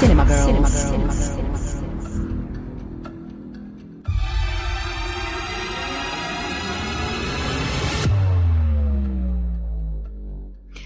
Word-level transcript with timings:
Cinema 0.00 0.24
Girls. 0.24 0.44
Cinema 0.46 0.68
Girls. 0.68 1.40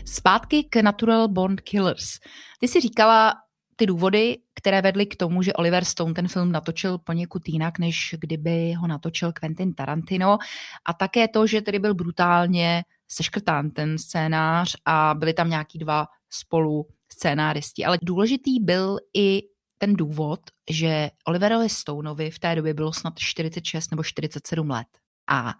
Zpátky 0.04 0.64
k 0.64 0.82
Natural 0.82 1.28
Born 1.28 1.56
Killers. 1.56 2.18
Ty 2.60 2.68
si 2.68 2.80
říkala 2.80 3.34
ty 3.76 3.86
důvody, 3.86 4.36
které 4.54 4.82
vedly 4.82 5.06
k 5.06 5.16
tomu, 5.16 5.42
že 5.42 5.52
Oliver 5.52 5.84
Stone 5.84 6.14
ten 6.14 6.28
film 6.28 6.52
natočil 6.52 6.98
poněkud 6.98 7.48
jinak, 7.48 7.78
než 7.78 8.14
kdyby 8.20 8.72
ho 8.72 8.86
natočil 8.86 9.32
Quentin 9.32 9.74
Tarantino. 9.74 10.38
A 10.86 10.92
také 10.92 11.28
to, 11.28 11.46
že 11.46 11.60
tedy 11.60 11.78
byl 11.78 11.94
brutálně 11.94 12.82
seškrtán 13.08 13.70
ten 13.70 13.98
scénář 13.98 14.76
a 14.84 15.14
byli 15.18 15.34
tam 15.34 15.50
nějaký 15.50 15.78
dva 15.78 16.06
spolu 16.30 16.86
scénáristi. 17.14 17.84
Ale 17.84 17.98
důležitý 18.02 18.60
byl 18.60 18.98
i 19.16 19.42
ten 19.78 19.94
důvod, 19.94 20.40
že 20.70 21.10
Oliverovi 21.24 21.68
Stoneovi 21.68 22.30
v 22.30 22.38
té 22.38 22.54
době 22.54 22.74
bylo 22.74 22.92
snad 22.92 23.18
46 23.18 23.90
nebo 23.90 24.02
47 24.02 24.70
let. 24.70 24.86
A 25.30 25.54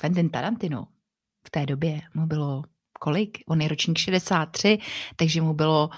Quentin 0.00 0.30
Tarantino 0.30 0.86
v 1.46 1.50
té 1.50 1.66
době 1.66 2.00
mu 2.14 2.26
bylo 2.26 2.62
kolik? 3.00 3.38
On 3.48 3.60
je 3.60 3.68
ročník 3.68 3.98
63, 3.98 4.78
takže 5.16 5.40
mu 5.40 5.54
bylo 5.54 5.90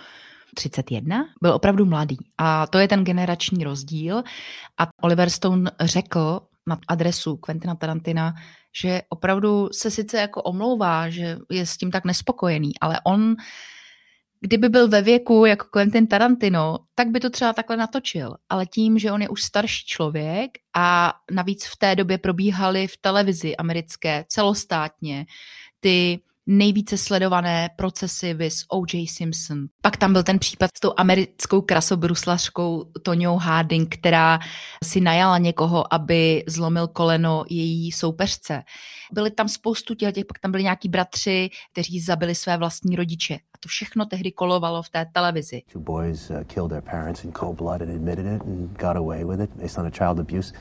31, 0.54 1.24
byl 1.42 1.52
opravdu 1.52 1.86
mladý. 1.86 2.16
A 2.38 2.66
to 2.66 2.78
je 2.78 2.88
ten 2.88 3.04
generační 3.04 3.64
rozdíl. 3.64 4.22
A 4.78 4.88
Oliver 5.02 5.30
Stone 5.30 5.70
řekl 5.80 6.40
na 6.66 6.78
adresu 6.88 7.36
Quentina 7.36 7.74
Tarantina, 7.74 8.34
že 8.82 9.02
opravdu 9.08 9.68
se 9.72 9.90
sice 9.90 10.18
jako 10.18 10.42
omlouvá, 10.42 11.10
že 11.10 11.38
je 11.50 11.66
s 11.66 11.76
tím 11.76 11.90
tak 11.90 12.04
nespokojený, 12.04 12.72
ale 12.80 13.00
on, 13.04 13.36
kdyby 14.40 14.68
byl 14.68 14.88
ve 14.88 15.02
věku 15.02 15.44
jako 15.44 15.66
Quentin 15.66 16.06
Tarantino, 16.06 16.78
tak 16.94 17.08
by 17.08 17.20
to 17.20 17.30
třeba 17.30 17.52
takhle 17.52 17.76
natočil. 17.76 18.36
Ale 18.48 18.66
tím, 18.66 18.98
že 18.98 19.12
on 19.12 19.22
je 19.22 19.28
už 19.28 19.42
starší 19.42 19.86
člověk 19.86 20.50
a 20.76 21.14
navíc 21.30 21.64
v 21.64 21.76
té 21.76 21.96
době 21.96 22.18
probíhaly 22.18 22.86
v 22.86 22.96
televizi 22.96 23.56
americké 23.56 24.24
celostátně 24.28 25.26
ty 25.80 26.20
nejvíce 26.46 26.98
sledované 26.98 27.68
procesy 27.76 28.34
vys 28.34 28.64
O.J. 28.68 29.06
Simpson. 29.06 29.66
Pak 29.82 29.96
tam 29.96 30.12
byl 30.12 30.22
ten 30.22 30.38
případ 30.38 30.70
s 30.76 30.80
tou 30.80 30.92
americkou 30.96 31.60
krasobruslařkou 31.60 32.84
Toňou 33.02 33.36
Harding, 33.36 33.94
která 33.94 34.38
si 34.84 35.00
najala 35.00 35.38
někoho, 35.38 35.94
aby 35.94 36.44
zlomil 36.46 36.88
koleno 36.88 37.44
její 37.50 37.92
soupeřce. 37.92 38.62
Byly 39.12 39.30
tam 39.30 39.48
spoustu 39.48 39.94
těch, 39.94 40.14
pak 40.14 40.38
tam 40.38 40.50
byli 40.50 40.62
nějaký 40.62 40.88
bratři, 40.88 41.50
kteří 41.72 42.00
zabili 42.00 42.34
své 42.34 42.56
vlastní 42.56 42.96
rodiče. 42.96 43.38
To 43.60 43.68
všechno 43.68 44.06
tehdy 44.06 44.32
kolovalo 44.32 44.82
v 44.82 44.88
té 44.88 45.06
televizi. 45.12 45.62
Two 45.72 45.80
boys 45.80 46.30
uh, 46.30 46.44
killed 46.44 46.70
their 46.70 46.82
parents 46.82 47.24
in 47.24 47.32
cold 47.32 47.56
blood 47.56 47.82
and 47.82 47.90
admitted 47.90 48.26
it 48.26 48.42
and 48.42 48.78
got 48.78 48.96
away 48.96 49.24
with 49.24 49.40
it 49.40 49.50
based 49.56 49.78
on 49.78 49.86
a 49.86 49.90
child 49.90 50.20
abuse 50.20 50.52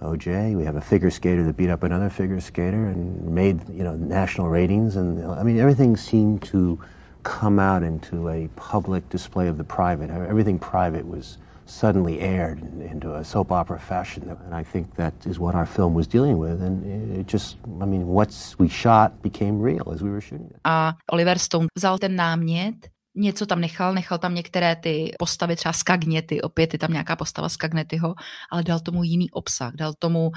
OJ. 0.00 0.56
We 0.56 0.64
have 0.64 0.76
a 0.76 0.80
figure 0.80 1.10
skater 1.10 1.44
that 1.44 1.56
beat 1.56 1.70
up 1.70 1.82
another 1.82 2.10
figure 2.10 2.40
skater 2.40 2.86
and 2.88 3.20
made 3.34 3.68
you 3.68 3.84
know 3.84 3.96
national 3.96 4.48
ratings. 4.48 4.96
And 4.96 5.24
I 5.24 5.42
mean, 5.42 5.58
everything 5.58 5.96
seemed 5.96 6.42
to 6.52 6.78
come 7.22 7.58
out 7.58 7.82
into 7.82 8.28
a 8.28 8.48
public 8.56 9.08
display 9.08 9.48
of 9.48 9.56
the 9.56 9.64
private. 9.64 10.10
Everything 10.10 10.58
private 10.58 11.06
was 11.06 11.38
suddenly 11.66 12.20
aired 12.20 12.60
into 12.80 13.14
a 13.14 13.24
soap 13.24 13.50
opera 13.52 13.78
fashion. 13.78 14.22
And 14.44 14.54
I 14.54 14.62
think 14.62 14.96
that 14.96 15.14
is 15.26 15.38
what 15.38 15.54
our 15.54 15.66
film 15.66 15.94
was 15.94 16.06
dealing 16.06 16.38
with. 16.38 16.62
And 16.62 16.84
it 17.18 17.26
just, 17.26 17.56
I 17.80 17.86
mean, 17.86 18.06
what 18.06 18.30
we 18.58 18.68
shot 18.68 19.22
became 19.22 19.60
real 19.60 19.90
as 19.92 20.02
we 20.02 20.10
were 20.10 20.20
shooting 20.20 20.50
it. 20.50 20.60
A 20.64 20.94
Oliver 21.08 21.38
Stone 21.38 21.66
vzal 21.76 21.98
ten 21.98 22.16
námět 22.16 22.90
něco 23.14 23.46
tam 23.46 23.60
nechal, 23.60 23.94
nechal 23.94 24.18
tam 24.18 24.34
některé 24.34 24.76
ty 24.76 25.12
postavy, 25.18 25.56
třeba 25.56 25.72
Skagnety, 25.72 26.42
opět 26.42 26.72
je 26.72 26.78
tam 26.78 26.92
nějaká 26.92 27.16
postava 27.16 27.48
Skagnetyho, 27.48 28.14
ale 28.50 28.62
dal 28.62 28.80
tomu 28.80 29.04
jiný 29.04 29.30
obsah, 29.30 29.74
dal 29.74 29.94
tomu 29.98 30.32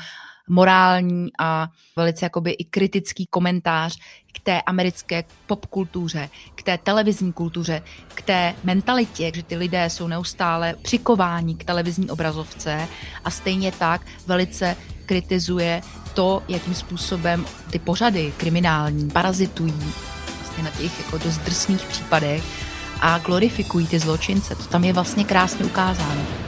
morální 0.49 1.29
a 1.39 1.67
velice 1.95 2.25
jakoby 2.25 2.51
i 2.51 2.65
kritický 2.65 3.25
komentář 3.25 3.97
k 4.33 4.39
té 4.39 4.61
americké 4.61 5.23
popkultuře, 5.47 6.29
k 6.55 6.63
té 6.63 6.77
televizní 6.77 7.33
kultuře, 7.33 7.81
k 8.15 8.21
té 8.21 8.55
mentalitě, 8.63 9.31
že 9.35 9.43
ty 9.43 9.55
lidé 9.55 9.89
jsou 9.89 10.07
neustále 10.07 10.75
přikováni 10.81 11.55
k 11.55 11.63
televizní 11.63 12.09
obrazovce 12.09 12.87
a 13.23 13.31
stejně 13.31 13.71
tak 13.71 14.01
velice 14.27 14.75
kritizuje 15.05 15.81
to, 16.13 16.43
jakým 16.47 16.73
způsobem 16.73 17.45
ty 17.71 17.79
pořady 17.79 18.33
kriminální 18.37 19.09
parazitují 19.09 19.93
vlastně 20.39 20.63
na 20.63 20.69
těch 20.69 20.99
jako 20.99 21.17
dost 21.17 21.37
drsných 21.37 21.85
případech 21.85 22.66
a 23.01 23.19
glorifikují 23.19 23.87
ty 23.87 23.99
zločince. 23.99 24.55
To 24.55 24.63
tam 24.63 24.83
je 24.83 24.93
vlastně 24.93 25.23
krásně 25.23 25.65
ukázáno. 25.65 26.47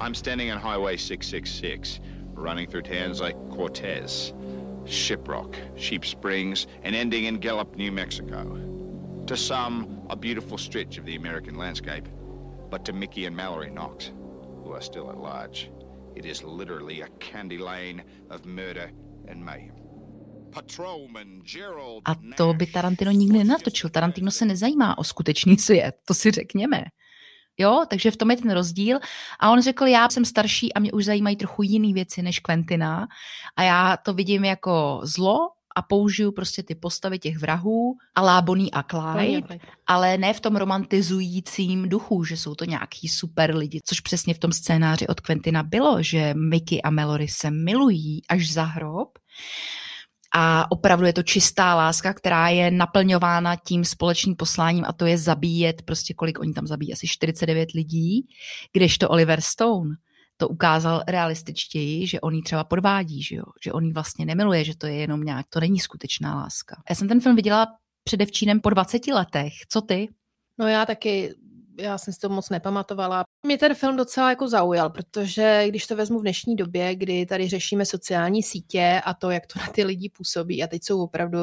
I'm 0.00 0.14
standing 0.14 0.50
on 0.50 0.58
Highway 0.58 0.98
666, 0.98 2.00
running 2.34 2.66
through 2.66 2.82
towns 2.82 3.22
like 3.22 3.36
Cortez, 3.48 4.34
Shiprock, 4.84 5.56
Sheep 5.76 6.04
Springs, 6.04 6.66
and 6.82 6.94
ending 6.94 7.24
in 7.24 7.38
Gallup, 7.38 7.74
New 7.76 7.90
Mexico. 7.90 8.44
To 9.26 9.34
some, 9.34 10.02
a 10.10 10.16
beautiful 10.16 10.58
stretch 10.58 10.98
of 10.98 11.06
the 11.06 11.16
American 11.16 11.56
landscape, 11.56 12.06
but 12.68 12.84
to 12.84 12.92
Mickey 12.92 13.24
and 13.24 13.34
Mallory 13.34 13.70
Knox, 13.70 14.12
who 14.62 14.72
are 14.72 14.82
still 14.82 15.10
at 15.10 15.16
large, 15.16 15.70
it 16.16 16.26
is 16.26 16.44
literally 16.44 17.00
a 17.00 17.08
candy 17.18 17.56
lane 17.56 18.02
of 18.28 18.44
murder 18.44 18.90
and 19.26 19.42
mayhem. 19.42 19.83
A 22.04 22.14
to 22.36 22.54
by 22.54 22.66
Tarantino 22.66 23.10
nikdy 23.10 23.38
nenatočil. 23.38 23.90
Tarantino 23.90 24.30
se 24.30 24.44
nezajímá 24.44 24.98
o 24.98 25.04
skutečný 25.04 25.58
svět, 25.58 25.94
to 26.04 26.14
si 26.14 26.30
řekněme. 26.30 26.84
Jo, 27.58 27.84
takže 27.90 28.10
v 28.10 28.16
tom 28.16 28.30
je 28.30 28.36
ten 28.36 28.50
rozdíl. 28.50 28.98
A 29.40 29.50
on 29.50 29.62
řekl, 29.62 29.86
já 29.86 30.08
jsem 30.08 30.24
starší 30.24 30.72
a 30.72 30.80
mě 30.80 30.92
už 30.92 31.04
zajímají 31.04 31.36
trochu 31.36 31.62
jiné 31.62 31.92
věci 31.92 32.22
než 32.22 32.38
Quentina. 32.38 33.06
A 33.56 33.62
já 33.62 33.96
to 33.96 34.14
vidím 34.14 34.44
jako 34.44 35.00
zlo 35.02 35.38
a 35.76 35.82
použiju 35.82 36.32
prostě 36.32 36.62
ty 36.62 36.74
postavy 36.74 37.18
těch 37.18 37.38
vrahů 37.38 37.96
a 38.14 38.22
Láboný 38.22 38.72
a 38.72 38.82
Clyde, 38.82 39.58
ale 39.86 40.18
ne 40.18 40.34
v 40.34 40.40
tom 40.40 40.56
romantizujícím 40.56 41.88
duchu, 41.88 42.24
že 42.24 42.36
jsou 42.36 42.54
to 42.54 42.64
nějaký 42.64 43.08
super 43.08 43.56
lidi, 43.56 43.80
což 43.84 44.00
přesně 44.00 44.34
v 44.34 44.38
tom 44.38 44.52
scénáři 44.52 45.06
od 45.06 45.20
Quentina 45.20 45.62
bylo, 45.62 46.02
že 46.02 46.34
Mickey 46.34 46.80
a 46.84 46.90
Mallory 46.90 47.28
se 47.28 47.50
milují 47.50 48.22
až 48.28 48.52
za 48.52 48.64
hrob 48.64 49.18
a 50.36 50.70
opravdu 50.70 51.06
je 51.06 51.12
to 51.12 51.22
čistá 51.22 51.74
láska, 51.74 52.14
která 52.14 52.48
je 52.48 52.70
naplňována 52.70 53.56
tím 53.56 53.84
společným 53.84 54.36
posláním 54.36 54.84
a 54.84 54.92
to 54.92 55.06
je 55.06 55.18
zabíjet, 55.18 55.82
prostě 55.82 56.14
kolik 56.14 56.40
oni 56.40 56.52
tam 56.52 56.66
zabíjí, 56.66 56.92
asi 56.92 57.06
49 57.08 57.72
lidí, 57.72 58.26
kdežto 58.72 59.08
Oliver 59.08 59.40
Stone 59.40 59.90
to 60.36 60.48
ukázal 60.48 61.02
realističtěji, 61.08 62.06
že 62.06 62.20
on 62.20 62.34
jí 62.34 62.42
třeba 62.42 62.64
podvádí, 62.64 63.22
že, 63.22 63.36
jo? 63.36 63.44
že 63.64 63.72
on 63.72 63.84
jí 63.84 63.92
vlastně 63.92 64.26
nemiluje, 64.26 64.64
že 64.64 64.76
to 64.76 64.86
je 64.86 64.94
jenom 64.94 65.20
nějak, 65.20 65.46
to 65.50 65.60
není 65.60 65.78
skutečná 65.78 66.34
láska. 66.34 66.82
Já 66.90 66.94
jsem 66.94 67.08
ten 67.08 67.20
film 67.20 67.36
viděla 67.36 67.66
předevčínem 68.04 68.60
po 68.60 68.70
20 68.70 69.06
letech. 69.06 69.52
Co 69.68 69.80
ty? 69.80 70.08
No 70.58 70.68
já 70.68 70.86
taky 70.86 71.34
já 71.78 71.98
jsem 71.98 72.14
si 72.14 72.20
to 72.20 72.28
moc 72.28 72.50
nepamatovala. 72.50 73.24
Mě 73.46 73.58
ten 73.58 73.74
film 73.74 73.96
docela 73.96 74.30
jako 74.30 74.48
zaujal, 74.48 74.90
protože 74.90 75.64
když 75.68 75.86
to 75.86 75.96
vezmu 75.96 76.18
v 76.18 76.22
dnešní 76.22 76.56
době, 76.56 76.94
kdy 76.94 77.26
tady 77.26 77.48
řešíme 77.48 77.86
sociální 77.86 78.42
sítě 78.42 79.02
a 79.04 79.14
to, 79.14 79.30
jak 79.30 79.46
to 79.46 79.58
na 79.60 79.66
ty 79.66 79.84
lidi 79.84 80.10
působí 80.16 80.62
a 80.62 80.66
teď 80.66 80.84
jsou 80.84 81.02
opravdu 81.02 81.38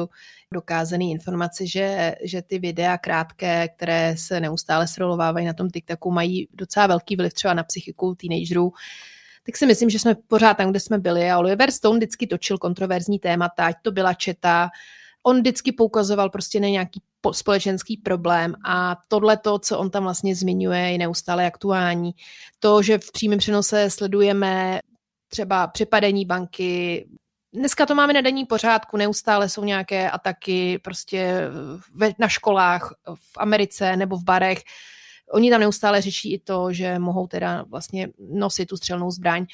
dokázané 0.52 1.04
informace, 1.04 1.66
že, 1.66 2.14
že 2.22 2.42
ty 2.42 2.58
videa 2.58 2.98
krátké, 2.98 3.68
které 3.68 4.14
se 4.16 4.40
neustále 4.40 4.88
srolovávají 4.88 5.46
na 5.46 5.52
tom 5.52 5.70
TikToku, 5.70 6.10
mají 6.10 6.48
docela 6.52 6.86
velký 6.86 7.16
vliv 7.16 7.32
třeba 7.32 7.54
na 7.54 7.62
psychiku 7.62 8.14
teenagerů, 8.14 8.72
tak 9.46 9.56
si 9.56 9.66
myslím, 9.66 9.90
že 9.90 9.98
jsme 9.98 10.14
pořád 10.14 10.54
tam, 10.54 10.70
kde 10.70 10.80
jsme 10.80 10.98
byli 10.98 11.30
a 11.30 11.38
Oliver 11.38 11.70
Stone 11.70 11.98
vždycky 11.98 12.26
točil 12.26 12.58
kontroverzní 12.58 13.18
témata, 13.18 13.66
ať 13.66 13.76
to 13.82 13.92
byla 13.92 14.14
četa, 14.14 14.70
on 15.22 15.40
vždycky 15.40 15.72
poukazoval 15.72 16.30
prostě 16.30 16.60
na 16.60 16.68
nějaký 16.68 17.02
společenský 17.32 17.96
problém 17.96 18.54
a 18.64 18.96
tohle 19.08 19.36
to, 19.36 19.58
co 19.58 19.78
on 19.78 19.90
tam 19.90 20.02
vlastně 20.02 20.36
zmiňuje, 20.36 20.80
je 20.80 20.98
neustále 20.98 21.46
aktuální. 21.46 22.12
To, 22.60 22.82
že 22.82 22.98
v 22.98 23.12
přímém 23.12 23.38
přenose 23.38 23.90
sledujeme 23.90 24.80
třeba 25.28 25.66
připadení 25.66 26.26
banky, 26.26 27.06
Dneska 27.54 27.86
to 27.86 27.94
máme 27.94 28.12
na 28.12 28.20
denní 28.20 28.44
pořádku, 28.44 28.96
neustále 28.96 29.48
jsou 29.48 29.64
nějaké 29.64 30.10
ataky 30.10 30.78
prostě 30.78 31.50
ve, 31.94 32.12
na 32.18 32.28
školách 32.28 32.94
v 33.14 33.38
Americe 33.38 33.96
nebo 33.96 34.16
v 34.16 34.24
barech. 34.24 34.58
Oni 35.32 35.50
tam 35.50 35.60
neustále 35.60 36.00
řeší 36.00 36.32
i 36.32 36.38
to, 36.38 36.72
že 36.72 36.98
mohou 36.98 37.26
teda 37.26 37.62
vlastně 37.62 38.08
nosit 38.18 38.66
tu 38.66 38.76
střelnou 38.76 39.10
zbraň 39.10 39.46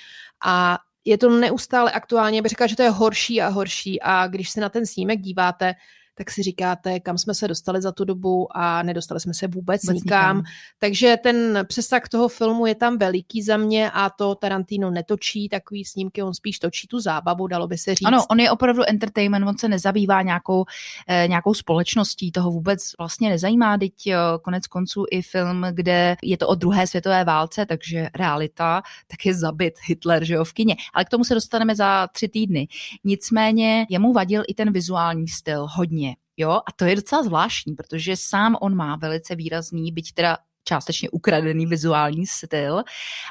a 0.45 0.79
je 1.09 1.19
to 1.19 1.31
neustále 1.31 1.93
aktuálně, 1.93 2.43
bych 2.43 2.51
řekla, 2.51 2.67
že 2.67 2.77
to 2.77 2.83
je 2.83 2.91
horší 2.91 3.43
a 3.43 3.49
horší. 3.49 4.03
A 4.03 4.27
když 4.27 4.51
se 4.51 4.61
na 4.61 4.69
ten 4.69 4.87
snímek 4.87 5.21
díváte, 5.21 5.75
tak 6.19 6.31
si 6.31 6.43
říkáte, 6.43 7.01
kam 7.01 7.19
jsme 7.19 7.35
se 7.35 7.49
dostali 7.49 7.83
za 7.83 7.93
tu 7.93 8.05
dobu 8.05 8.57
a 8.57 8.83
nedostali 8.83 9.21
jsme 9.21 9.35
se 9.35 9.47
vůbec, 9.47 9.85
vůbec 9.85 10.05
nikam. 10.05 10.37
nikam. 10.37 10.53
Takže 10.79 11.17
ten 11.23 11.65
přesah 11.69 12.09
toho 12.09 12.29
filmu 12.29 12.67
je 12.67 12.75
tam 12.75 12.99
veliký 12.99 13.43
za 13.43 13.57
mě 13.57 13.91
a 13.91 14.11
to 14.11 14.35
Tarantino 14.35 14.91
netočí 14.91 15.49
takový 15.49 15.85
snímky, 15.85 16.23
on 16.23 16.35
spíš 16.35 16.59
točí 16.59 16.89
tu 16.89 17.01
zábavu, 17.01 17.47
dalo 17.47 17.67
by 17.67 17.79
se 17.79 17.95
říct. 17.95 18.07
Ano, 18.07 18.25
on 18.31 18.41
je 18.41 18.51
opravdu 18.51 18.83
entertainment, 18.89 19.49
on 19.49 19.59
se 19.59 19.69
nezabývá 19.69 20.23
nějakou, 20.23 20.65
eh, 21.09 21.29
nějakou 21.29 21.55
společností, 21.55 22.33
toho 22.33 22.51
vůbec 22.51 22.81
vlastně 22.99 23.31
nezajímá, 23.31 23.79
teď 23.79 24.07
eh, 24.07 24.17
konec 24.43 24.67
konců 24.67 25.05
i 25.11 25.23
film, 25.23 25.67
kde 25.73 26.17
je 26.23 26.37
to 26.37 26.49
o 26.49 26.55
druhé 26.55 26.87
světové 26.87 27.25
válce, 27.25 27.67
takže 27.67 28.09
realita, 28.15 28.83
tak 29.07 29.27
je 29.27 29.35
zabit 29.35 29.75
Hitler, 29.87 30.25
že 30.25 30.35
jo, 30.35 30.45
v 30.45 30.53
kině. 30.53 30.77
Ale 30.95 31.05
k 31.05 31.09
tomu 31.09 31.25
se 31.25 31.35
dostaneme 31.35 31.77
za 31.77 32.07
tři 32.07 32.29
týdny. 32.29 32.69
Nicméně 33.05 33.87
jemu 33.91 34.13
vadil 34.13 34.43
i 34.49 34.55
ten 34.55 34.73
vizuální 34.73 35.29
styl 35.29 35.67
hodně. 35.71 36.08
Jo, 36.41 36.51
a 36.51 36.73
to 36.77 36.85
je 36.85 36.97
docela 36.97 37.23
zvláštní, 37.23 37.75
protože 37.75 38.17
sám 38.17 38.57
on 38.61 38.75
má 38.75 38.97
velice 38.97 39.35
výrazný, 39.35 39.93
byť 39.93 40.13
teda 40.13 40.39
částečně 40.65 41.11
ukradený 41.11 41.67
vizuální 41.67 42.27
styl 42.27 42.83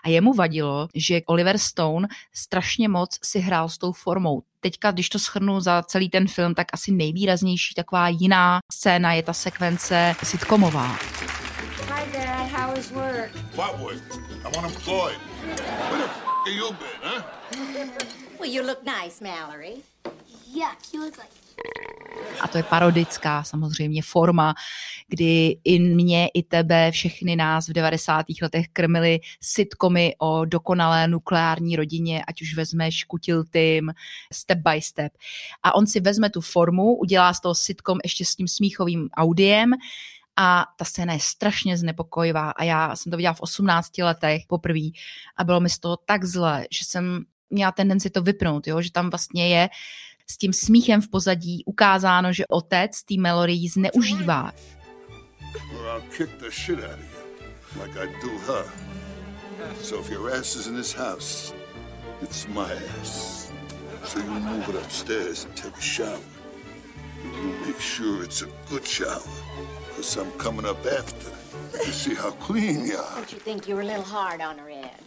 a 0.04 0.10
jemu 0.10 0.34
vadilo, 0.34 0.88
že 0.96 1.22
Oliver 1.26 1.58
Stone 1.58 2.08
strašně 2.34 2.90
moc 2.90 3.20
si 3.24 3.40
hrál 3.40 3.70
s 3.70 3.78
tou 3.78 3.92
formou. 3.92 4.42
Teďka, 4.60 4.92
když 4.92 5.10
to 5.10 5.20
schrnu 5.20 5.60
za 5.60 5.84
celý 5.84 6.10
ten 6.10 6.28
film, 6.28 6.56
tak 6.56 6.68
asi 6.74 6.92
nejvýraznější 6.92 7.76
taková 7.76 8.10
jiná 8.10 8.60
scéna 8.72 9.14
je 9.14 9.24
ta 9.24 9.34
sekvence 9.34 10.16
sitcomová. 10.24 10.88
Hi 10.88 12.12
Dad, 12.14 12.52
how 12.52 12.78
is 12.78 12.92
work? 12.92 13.32
What 13.56 13.80
work? 13.80 14.04
I'm 14.46 14.64
unemployed. 14.64 15.20
Where 15.90 15.98
the 15.98 16.06
f 16.06 16.56
you 16.56 16.72
been, 16.72 17.02
huh? 17.04 17.22
Well, 18.40 18.50
you 18.50 18.62
look 18.62 18.84
nice, 18.84 19.24
Mallory. 19.24 19.74
Yuck, 20.54 20.94
you 20.94 21.02
look 21.02 21.18
like 21.18 21.48
a 22.42 22.48
to 22.48 22.58
je 22.58 22.64
parodická 22.64 23.44
samozřejmě 23.44 24.02
forma, 24.02 24.54
kdy 25.08 25.58
i 25.64 25.80
mě, 25.80 26.28
i 26.34 26.44
tebe, 26.44 26.92
všechny 26.92 27.36
nás 27.36 27.68
v 27.68 27.74
90. 27.74 28.26
letech 28.42 28.66
krmili 28.74 29.20
sitcomy 29.42 30.16
o 30.18 30.46
dokonalé 30.46 31.08
nukleární 31.08 31.76
rodině, 31.76 32.24
ať 32.28 32.42
už 32.42 32.56
vezmeš 32.56 33.04
Kutil 33.04 33.44
Tim, 33.44 33.92
Step 34.34 34.58
by 34.58 34.82
Step. 34.82 35.12
A 35.64 35.76
on 35.76 35.88
si 35.88 36.00
vezme 36.00 36.30
tu 36.30 36.42
formu, 36.42 36.96
udělá 36.96 37.34
z 37.34 37.42
toho 37.42 37.56
sitcom 37.56 37.98
ještě 38.04 38.26
s 38.26 38.36
tím 38.36 38.48
smíchovým 38.48 39.10
audiem, 39.18 39.74
a 40.40 40.66
ta 40.78 40.86
scéna 40.86 41.14
je 41.14 41.20
strašně 41.20 41.78
znepokojivá 41.78 42.52
a 42.52 42.64
já 42.64 42.96
jsem 42.96 43.12
to 43.12 43.18
viděla 43.18 43.34
v 43.34 43.42
18 43.42 43.98
letech 43.98 44.42
poprvé 44.48 44.90
a 45.38 45.44
bylo 45.44 45.60
mi 45.60 45.70
z 45.70 45.80
toho 45.80 45.98
tak 45.98 46.26
zle, 46.26 46.68
že 46.72 46.86
jsem 46.86 47.24
měla 47.50 47.72
tendenci 47.72 48.10
to 48.10 48.22
vypnout, 48.22 48.68
jo? 48.68 48.82
že 48.82 48.92
tam 48.92 49.10
vlastně 49.10 49.48
je 49.48 49.70
s 50.30 50.38
tím 50.38 50.54
smíchem 50.54 51.02
v 51.02 51.10
pozadí 51.10 51.64
ukázáno, 51.66 52.34
že 52.34 52.48
otec 52.48 53.04
tý 53.04 53.18
Mallory 53.18 53.70
zneužívá. 53.70 54.52
So 59.82 60.00
if 60.00 60.10
your 60.12 60.30
ass 60.30 60.56
is 60.56 60.68
in 60.68 60.76
this 60.76 60.94
house, 60.94 61.54
it's 62.22 62.48
my 62.48 62.72
ass. 63.02 63.52
So 64.06 64.20
you 64.20 64.30
move 64.30 64.70
it 64.70 64.76
upstairs 64.76 65.46
and 65.46 65.56
take 65.56 65.76
a 65.78 65.82
shower. 65.82 66.20
You 67.24 67.54
make 67.66 67.82
sure 67.82 68.24
it's 68.24 68.44
a 68.44 68.48
good 68.70 68.86
shower, 68.86 69.26
because 69.90 70.16
I'm 70.16 70.32
coming 70.38 70.66
up 70.66 70.86
after 70.86 71.32
to 71.74 71.92
see 71.92 72.14
how 72.14 72.32
clean 72.32 72.86
you 72.86 72.98
are. 72.98 73.16
Don't 73.16 73.34
you 73.34 73.40
think 73.40 73.68
you 73.68 73.76
were 73.76 73.82
a 73.82 73.86
little 73.86 74.06
hard 74.06 74.42
on 74.42 74.58
her, 74.60 74.70
Ed? 74.70 75.02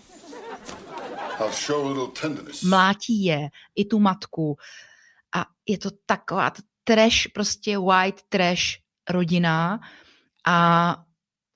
I'll 1.39 1.53
show 1.53 1.87
a 1.87 1.89
little 1.89 2.09
tenderness. 2.09 2.63
Mlátí 2.63 3.25
je 3.25 3.51
i 3.77 3.85
tu 3.85 3.99
matku 3.99 4.59
a 5.37 5.47
je 5.69 5.79
to 5.79 5.91
taková 6.07 6.53
trash, 6.85 7.29
prostě 7.35 7.79
white 7.79 8.23
trash 8.29 8.63
rodina 9.11 9.81
a 10.47 10.97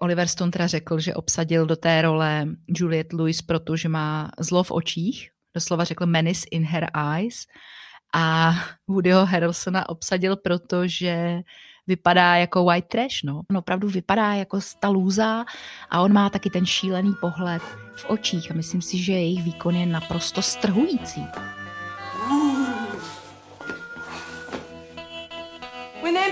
Oliver 0.00 0.28
Stone 0.28 0.52
teda 0.52 0.66
řekl, 0.66 0.98
že 1.00 1.14
obsadil 1.14 1.66
do 1.66 1.76
té 1.76 2.02
role 2.02 2.46
Juliette 2.68 3.16
Lewis, 3.16 3.42
protože 3.42 3.88
má 3.88 4.30
zlo 4.38 4.62
v 4.62 4.70
očích, 4.70 5.30
doslova 5.54 5.84
řekl 5.84 6.06
menace 6.06 6.46
in 6.50 6.64
her 6.64 6.90
eyes 7.14 7.46
a 8.14 8.54
Woodyho 8.88 9.26
Harrelsona 9.26 9.88
obsadil, 9.88 10.36
protože 10.36 11.40
vypadá 11.86 12.36
jako 12.36 12.64
white 12.64 12.88
trash, 12.88 13.22
no. 13.24 13.42
On 13.50 13.56
opravdu 13.56 13.88
vypadá 13.88 14.34
jako 14.34 14.60
stalůza 14.60 15.44
a 15.90 16.00
on 16.00 16.12
má 16.12 16.30
taky 16.30 16.50
ten 16.50 16.66
šílený 16.66 17.14
pohled 17.20 17.62
v 17.96 18.04
očích 18.08 18.50
a 18.50 18.54
myslím 18.54 18.82
si, 18.82 19.02
že 19.02 19.12
jejich 19.12 19.42
výkon 19.42 19.76
je 19.76 19.86
naprosto 19.86 20.42
strhující. 20.42 21.26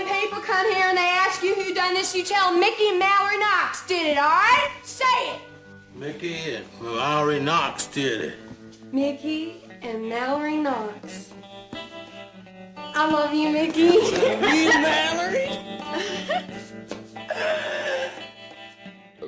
When 0.03 0.19
people 0.21 0.41
come 0.41 0.69
here 0.73 0.85
and 0.87 0.97
they 0.97 1.01
ask 1.01 1.41
you 1.43 1.55
who 1.55 1.73
done 1.73 1.93
this, 1.93 2.13
you 2.13 2.23
tell 2.25 2.51
them 2.51 2.59
Mickey 2.59 2.91
Mallory 2.91 3.37
Knox 3.39 3.87
did 3.87 4.05
it, 4.05 4.17
all 4.17 4.23
right? 4.25 4.69
Say 4.83 5.05
it. 5.29 5.39
Mickey 5.95 6.55
and 6.55 6.65
Mallory 6.81 7.39
Knox 7.39 7.87
did 7.87 8.21
it. 8.21 8.33
Mickey 8.91 9.63
and 9.81 10.09
Mallory 10.09 10.57
Knox. 10.57 11.31
I 12.75 13.09
love 13.09 13.33
you, 13.33 13.49
Mickey. 13.49 13.81
You, 13.81 14.71
Mallory. 14.81 15.47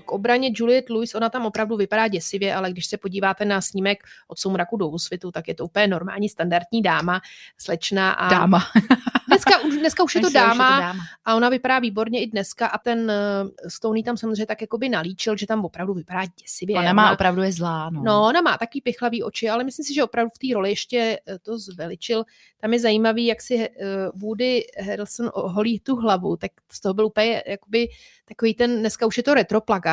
k 0.05 0.11
obraně 0.11 0.51
Juliet 0.55 0.89
Lewis, 0.89 1.15
ona 1.15 1.29
tam 1.29 1.45
opravdu 1.45 1.77
vypadá 1.77 2.07
děsivě, 2.07 2.55
ale 2.55 2.71
když 2.71 2.85
se 2.85 2.97
podíváte 2.97 3.45
na 3.45 3.61
snímek 3.61 4.03
od 4.27 4.39
soumraku 4.39 4.77
do 4.77 4.87
úsvitu, 4.87 5.31
tak 5.31 5.47
je 5.47 5.55
to 5.55 5.65
úplně 5.65 5.87
normální, 5.87 6.29
standardní 6.29 6.81
dáma, 6.81 7.21
slečna 7.57 8.11
a... 8.11 8.29
Dáma. 8.29 8.63
dneska, 9.27 9.59
už, 9.59 9.77
dneska 9.77 10.03
už 10.03 10.15
je 10.15 10.21
to 10.21 10.29
dáma, 10.29 10.79
dáma 10.79 11.03
a 11.25 11.35
ona 11.35 11.49
vypadá 11.49 11.79
výborně 11.79 12.21
i 12.21 12.27
dneska 12.27 12.67
a 12.67 12.77
ten 12.77 13.11
uh, 13.43 13.49
Stoney 13.67 14.03
tam 14.03 14.17
samozřejmě 14.17 14.45
tak 14.45 14.61
jakoby 14.61 14.89
nalíčil, 14.89 15.37
že 15.37 15.47
tam 15.47 15.65
opravdu 15.65 15.93
vypadá 15.93 16.21
děsivě. 16.41 16.79
Ona 16.79 16.93
má 16.93 17.11
opravdu 17.11 17.41
je 17.41 17.51
zlá, 17.51 17.89
no. 17.89 18.03
No, 18.03 18.23
ona 18.23 18.41
má 18.41 18.57
taky 18.57 18.81
pichlavý 18.81 19.23
oči, 19.23 19.49
ale 19.49 19.63
myslím 19.63 19.85
si, 19.85 19.93
že 19.93 20.03
opravdu 20.03 20.29
v 20.35 20.47
té 20.47 20.53
roli 20.53 20.69
ještě 20.69 21.19
eh, 21.27 21.39
to 21.39 21.57
zveličil. 21.57 22.23
Tam 22.61 22.73
je 22.73 22.79
zajímavý, 22.79 23.25
jak 23.25 23.41
si 23.41 23.55
uh, 23.55 23.65
Woody 24.21 24.63
Harrelson 24.85 25.31
holí 25.35 25.79
tu 25.79 25.95
hlavu, 25.95 26.37
tak 26.37 26.51
z 26.71 26.81
toho 26.81 26.93
byl 26.93 27.05
úplně 27.05 27.43
jakoby 27.47 27.87
takový 28.25 28.53
ten, 28.53 28.79
dneska 28.79 29.05
už 29.05 29.17
je 29.17 29.23
to 29.23 29.33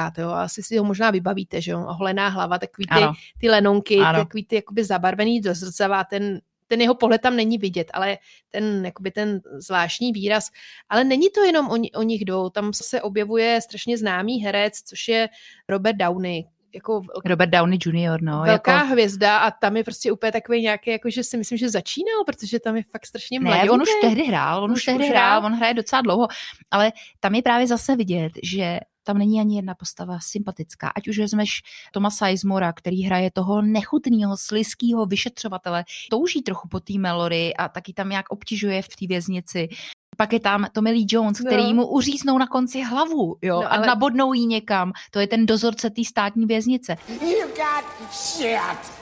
retroplagát, 0.02 0.18
jo, 0.18 0.30
asi 0.30 0.62
si 0.62 0.76
ho 0.76 0.84
možná 0.84 1.10
vybavíte, 1.10 1.60
že 1.60 1.70
jo, 1.70 1.78
holená 1.78 2.28
hlava, 2.28 2.58
takový 2.58 2.86
ty, 2.86 3.20
ty 3.38 3.50
lenonky, 3.50 3.98
ano. 3.98 4.18
takový 4.18 4.44
ty 4.44 4.56
jakoby 4.56 4.84
zabarvený 4.84 5.40
do 5.40 5.54
zrcadla, 5.54 6.04
ten 6.04 6.40
ten 6.68 6.80
jeho 6.80 6.94
pohled 6.94 7.20
tam 7.20 7.36
není 7.36 7.58
vidět, 7.58 7.90
ale 7.92 8.18
ten, 8.50 8.84
jakoby 8.84 9.10
ten 9.10 9.40
zvláštní 9.58 10.12
výraz. 10.12 10.48
Ale 10.88 11.04
není 11.04 11.30
to 11.30 11.44
jenom 11.44 11.68
o, 11.68 11.76
o 11.98 12.02
nich 12.02 12.24
dvou, 12.24 12.50
tam 12.50 12.72
se 12.72 13.02
objevuje 13.02 13.60
strašně 13.60 13.98
známý 13.98 14.40
herec, 14.40 14.82
což 14.82 15.08
je 15.08 15.28
Robert 15.68 15.96
Downey, 15.96 16.44
jako 16.74 17.02
Robert 17.24 17.50
Downey 17.50 17.78
Jr., 17.86 18.22
no. 18.22 18.42
Velká 18.42 18.72
jako... 18.72 18.86
hvězda 18.86 19.38
a 19.38 19.50
tam 19.50 19.76
je 19.76 19.84
prostě 19.84 20.12
úplně 20.12 20.32
takový 20.32 20.62
nějaký, 20.62 20.90
jako 20.90 21.10
že 21.10 21.24
si 21.24 21.36
myslím, 21.36 21.58
že 21.58 21.68
začínal, 21.68 22.24
protože 22.26 22.60
tam 22.60 22.76
je 22.76 22.82
fakt 22.90 23.06
strašně 23.06 23.40
mladý. 23.40 23.62
Ne, 23.62 23.70
on 23.70 23.82
už 23.82 23.88
tehdy 24.00 24.22
hrál, 24.22 24.64
on 24.64 24.70
už, 24.70 24.76
už 24.76 24.84
tehdy 24.84 25.08
hrál, 25.08 25.46
on 25.46 25.52
hraje 25.52 25.74
docela 25.74 26.02
dlouho, 26.02 26.28
ale 26.70 26.92
tam 27.20 27.34
je 27.34 27.42
právě 27.42 27.66
zase 27.66 27.96
vidět, 27.96 28.32
že 28.42 28.80
tam 29.04 29.18
není 29.18 29.40
ani 29.40 29.56
jedna 29.56 29.74
postava 29.74 30.18
sympatická. 30.20 30.88
Ať 30.88 31.08
už 31.08 31.18
vezmeš 31.18 31.62
Toma 31.92 32.10
Sizemora, 32.10 32.72
který 32.72 33.02
hraje 33.02 33.30
toho 33.30 33.62
nechutného, 33.62 34.36
sliského 34.36 35.06
vyšetřovatele, 35.06 35.84
touží 36.10 36.42
trochu 36.42 36.68
po 36.68 36.80
té 36.80 36.92
Melory 36.98 37.54
a 37.54 37.68
taky 37.68 37.92
tam 37.92 38.08
nějak 38.08 38.30
obtěžuje 38.30 38.82
v 38.82 38.88
té 38.88 39.06
věznici. 39.06 39.68
Pak 40.16 40.32
je 40.32 40.40
tam 40.40 40.66
Tommy 40.72 40.90
Lee 40.90 41.06
Jones, 41.08 41.40
který 41.40 41.72
no. 41.72 41.74
mu 41.74 41.86
uříznou 41.86 42.38
na 42.38 42.46
konci 42.46 42.82
hlavu 42.82 43.36
jo, 43.42 43.62
no, 43.62 43.72
ale... 43.72 43.84
a 43.84 43.86
nabodnou 43.86 44.32
ji 44.32 44.46
někam. 44.46 44.92
To 45.10 45.20
je 45.20 45.26
ten 45.26 45.46
dozorce 45.46 45.90
té 45.90 46.04
státní 46.04 46.46
věznice. 46.46 46.96
You 47.08 47.48
got 47.48 48.12
shit. 48.12 48.92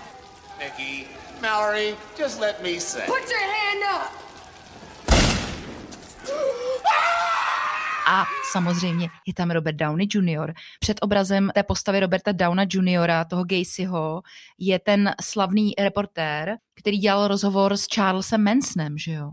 Mickey, 0.58 1.04
Mallory, 1.42 1.94
just 2.18 2.40
let 2.40 2.62
me 2.62 2.80
say. 2.80 3.02
Put 3.06 3.30
your 3.30 3.50
hand 3.50 4.04
up. 4.04 4.20
A 8.10 8.24
samozřejmě 8.52 9.08
je 9.26 9.34
tam 9.34 9.50
Robert 9.50 9.76
Downey 9.76 10.08
Jr. 10.14 10.52
Před 10.80 10.98
obrazem 11.00 11.50
té 11.54 11.62
postavy 11.62 12.00
Roberta 12.00 12.32
Downa 12.32 12.62
Jr., 12.62 13.10
toho 13.30 13.44
Gacyho, 13.44 14.22
je 14.58 14.78
ten 14.78 15.14
slavný 15.22 15.72
reportér, 15.78 16.56
který 16.74 16.98
dělal 16.98 17.28
rozhovor 17.28 17.76
s 17.76 17.86
Charlesem 17.94 18.44
Mansonem, 18.44 18.98
že 18.98 19.12
jo? 19.12 19.30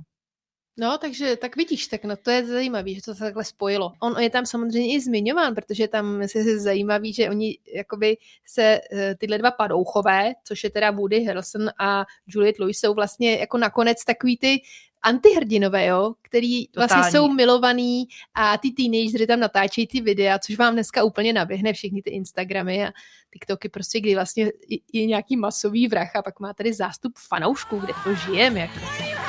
No, 0.80 0.98
takže 0.98 1.36
tak 1.36 1.56
vidíš, 1.56 1.88
tak 1.88 2.04
no 2.04 2.18
to 2.18 2.32
je 2.32 2.46
zajímavé, 2.46 2.94
že 2.94 3.02
to 3.02 3.16
se 3.16 3.24
takhle 3.24 3.44
spojilo. 3.44 3.94
On 4.00 4.22
je 4.22 4.30
tam 4.30 4.46
samozřejmě 4.46 4.94
i 4.94 5.02
zmiňován, 5.02 5.56
protože 5.56 5.88
tam 5.88 6.22
je 6.22 6.60
zajímavý, 6.60 7.14
že 7.14 7.30
oni 7.30 7.58
jakoby 7.74 8.18
se 8.46 8.82
eh, 8.92 9.16
tyhle 9.16 9.38
dva 9.38 9.52
padouchové, 9.52 10.34
což 10.44 10.64
je 10.64 10.70
teda 10.70 10.92
Woody 10.92 11.24
Harrelson 11.24 11.70
a 11.80 12.06
Juliette 12.28 12.64
Lewis, 12.64 12.80
jsou 12.80 12.94
vlastně 12.94 13.36
jako 13.36 13.58
nakonec 13.58 14.06
takový 14.06 14.38
ty 14.38 14.62
antihrdinové, 15.02 15.86
jo, 15.86 16.14
který 16.22 16.68
Totální. 16.68 16.88
vlastně 16.88 17.20
jsou 17.20 17.28
milovaný 17.28 18.08
a 18.34 18.58
ty 18.58 18.72
teenagery 18.72 19.28
tam 19.28 19.40
natáčejí 19.40 19.88
ty 19.88 20.02
videa, 20.02 20.40
což 20.40 20.58
vám 20.58 20.74
dneska 20.74 21.04
úplně 21.04 21.34
naběhne 21.34 21.74
všechny 21.74 22.02
ty 22.02 22.10
Instagramy 22.10 22.86
a 22.86 22.92
TikToky, 23.34 23.70
prostě 23.70 24.00
kdy 24.00 24.16
vlastně 24.16 24.52
je 24.94 25.06
nějaký 25.06 25.38
masový 25.38 25.88
vrah 25.88 26.16
a 26.16 26.22
pak 26.22 26.40
má 26.40 26.54
tady 26.54 26.74
zástup 26.74 27.14
fanoušků, 27.28 27.80
kde 27.80 27.94
to 28.04 28.16
žijeme. 28.16 28.60
Jako. 28.60 29.27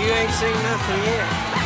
You 0.00 0.12
ain't 0.12 0.34
seen 0.34 0.52
nothing 0.52 1.04
yet. 1.04 1.58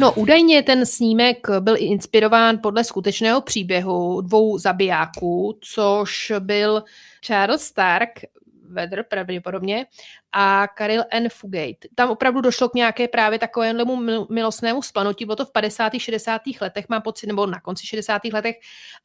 No, 0.00 0.12
údajně 0.12 0.62
ten 0.62 0.86
snímek 0.86 1.46
byl 1.60 1.74
inspirován 1.78 2.58
podle 2.62 2.84
skutečného 2.84 3.40
příběhu 3.40 4.20
dvou 4.20 4.58
zabijáků, 4.58 5.58
což 5.60 6.32
byl 6.38 6.82
Charles 7.20 7.62
Stark, 7.62 8.10
Weather 8.68 9.04
pravděpodobně, 9.08 9.86
a 10.32 10.66
Karel 10.66 11.04
N. 11.10 11.28
Fugate. 11.28 11.88
Tam 11.94 12.10
opravdu 12.10 12.40
došlo 12.40 12.68
k 12.68 12.74
nějaké 12.74 13.08
právě 13.08 13.38
takovému 13.38 14.26
milostnému 14.30 14.82
splanutí, 14.82 15.24
bylo 15.24 15.36
to 15.36 15.44
v 15.44 15.52
50. 15.52 15.92
60. 15.98 16.42
letech, 16.60 16.88
mám 16.88 17.02
pocit, 17.02 17.26
nebo 17.26 17.46
na 17.46 17.60
konci 17.60 17.86
60. 17.86 18.24
letech, 18.24 18.56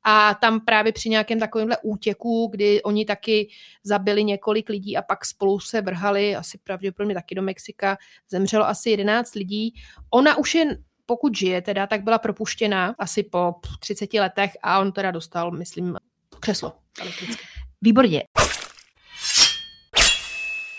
a 0.04 0.34
tam 0.34 0.60
právě 0.60 0.92
při 0.92 1.10
nějakém 1.10 1.40
takovémhle 1.40 1.78
útěku, 1.84 2.48
kdy 2.52 2.84
oni 2.84 3.06
taky 3.06 3.50
zabili 3.84 4.24
několik 4.24 4.70
lidí 4.70 4.98
a 4.98 5.02
pak 5.02 5.26
spolu 5.26 5.60
se 5.60 5.82
vrhali, 5.82 6.36
asi 6.36 6.58
pravděpodobně 6.64 7.16
taky 7.16 7.36
do 7.36 7.42
Mexika, 7.42 7.98
zemřelo 8.30 8.68
asi 8.68 8.90
11 8.90 9.36
lidí. 9.36 9.74
Ona 10.10 10.38
už 10.38 10.56
je 10.56 10.78
pokud 11.06 11.38
žije 11.38 11.62
teda, 11.62 11.88
tak 11.88 12.04
byla 12.04 12.18
propuštěna 12.18 12.96
asi 13.00 13.24
po 13.24 13.54
30 13.80 14.14
letech 14.14 14.52
a 14.64 14.80
on 14.80 14.92
teda 14.92 15.12
dostal, 15.12 15.52
myslím, 15.52 15.98
křeslo 16.40 16.74
elektrické. 17.00 17.44
Výborně. 17.82 18.24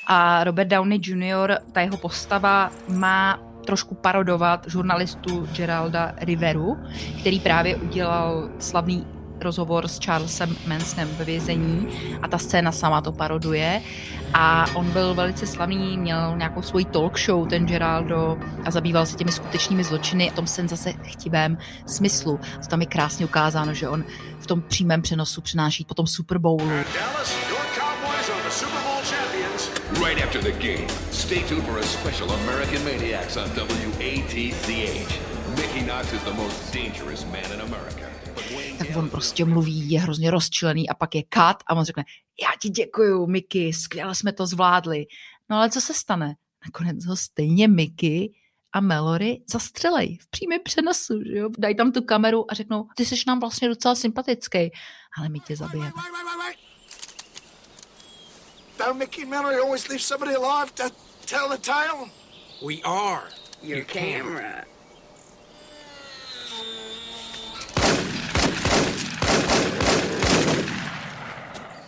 A 0.07 0.45
Robert 0.45 0.69
Downey 0.69 0.99
Jr., 1.03 1.57
ta 1.73 1.81
jeho 1.81 1.97
postava 1.97 2.71
má 2.89 3.39
trošku 3.67 3.95
parodovat 3.95 4.67
žurnalistu 4.69 5.49
Geralda 5.57 6.13
Riveru, 6.17 6.77
který 7.21 7.41
právě 7.41 7.77
udělal 7.77 8.49
slavný 8.59 9.07
rozhovor 9.41 9.89
s 9.89 9.99
Charlesem 10.05 10.57
Mansonem 10.67 11.09
ve 11.17 11.25
vězení 11.25 11.89
a 12.23 12.29
ta 12.29 12.39
scéna 12.39 12.73
sama 12.73 13.01
to 13.01 13.13
paroduje. 13.13 13.83
A 14.35 14.67
on 14.75 14.91
byl 14.91 15.15
velice 15.15 15.47
slavný, 15.47 15.99
měl 15.99 16.37
nějakou 16.37 16.63
svoji 16.63 16.85
talk 16.85 17.19
show, 17.19 17.49
ten 17.49 17.67
Geraldo, 17.67 18.39
a 18.65 18.71
zabýval 18.71 19.07
se 19.07 19.17
těmi 19.17 19.33
skutečnými 19.33 19.85
zločiny 19.85 20.31
v 20.31 20.35
tom 20.35 20.47
sen 20.47 20.69
zase 20.69 20.93
chtivém 20.93 21.59
smyslu. 21.87 22.41
To 22.63 22.67
tam 22.69 22.81
je 22.81 22.87
krásně 22.87 23.25
ukázáno, 23.25 23.75
že 23.75 23.89
on 23.89 24.05
v 24.39 24.47
tom 24.47 24.63
přímém 24.63 25.03
přenosu 25.03 25.41
přináší 25.41 25.85
potom 25.85 26.07
Super 26.07 26.39
Bowlu. 26.39 26.71
Right 26.71 27.54
after 30.35 30.53
the 30.53 30.59
game, 30.59 30.89
stay 31.13 31.43
tuned 31.49 31.65
for 31.65 31.79
a 31.79 31.83
special 31.83 32.31
American 32.31 32.85
Maniacs 32.85 33.37
on 33.37 33.49
WATCH. 33.49 35.21
Mickey 35.57 35.85
Knox 35.87 36.13
is 36.13 36.23
the 36.23 36.33
most 36.33 36.75
dangerous 36.75 37.25
man 37.25 37.53
in 37.55 37.61
America. 37.61 38.11
Tak 38.79 38.97
on 38.97 39.11
prostě 39.11 39.45
mluví, 39.45 39.91
je 39.91 40.01
hrozně 40.01 40.31
rozčilený 40.31 40.89
a 40.89 40.95
pak 40.95 41.15
je 41.15 41.23
kat 41.29 41.63
a 41.67 41.75
on 41.75 41.85
řekne, 41.85 42.05
já 42.43 42.49
ti 42.61 42.69
děkuju, 42.69 43.27
Mickey, 43.27 43.73
skvěle 43.73 44.15
jsme 44.15 44.33
to 44.33 44.47
zvládli. 44.47 45.07
No 45.51 45.57
ale 45.57 45.71
co 45.71 45.81
se 45.81 45.95
stane? 45.95 46.35
Nakonec 46.65 47.05
ho 47.05 47.17
stejně 47.17 47.69
Mickey 47.69 48.33
a 48.73 48.81
Melory 48.81 49.41
zastřelej 49.51 50.19
v 50.19 50.31
přímém 50.31 50.61
přenosu, 50.65 51.21
že 51.27 51.39
jo? 51.39 51.49
Dají 51.59 51.77
tam 51.77 51.93
tu 51.93 52.03
kameru 52.03 52.51
a 52.51 52.55
řeknou, 52.55 52.87
ty 52.97 53.05
jsi 53.05 53.15
nám 53.27 53.41
vlastně 53.41 53.69
docela 53.69 53.95
sympatický, 53.95 54.71
ale 55.19 55.29
my 55.29 55.41
tě 55.41 55.57
zabijeme. 55.57 55.93
Don't 58.79 58.99
Mickey 58.99 59.25
Miller 59.25 59.61
always 59.61 59.89
leave 59.89 60.03
somebody 60.03 60.35
alive 60.35 60.75
to 60.75 60.91
tell 61.27 61.49
the 61.49 61.59
tale? 61.59 62.11
We 62.67 62.83
are 62.83 63.23
your 63.63 63.85
camera. 63.85 64.65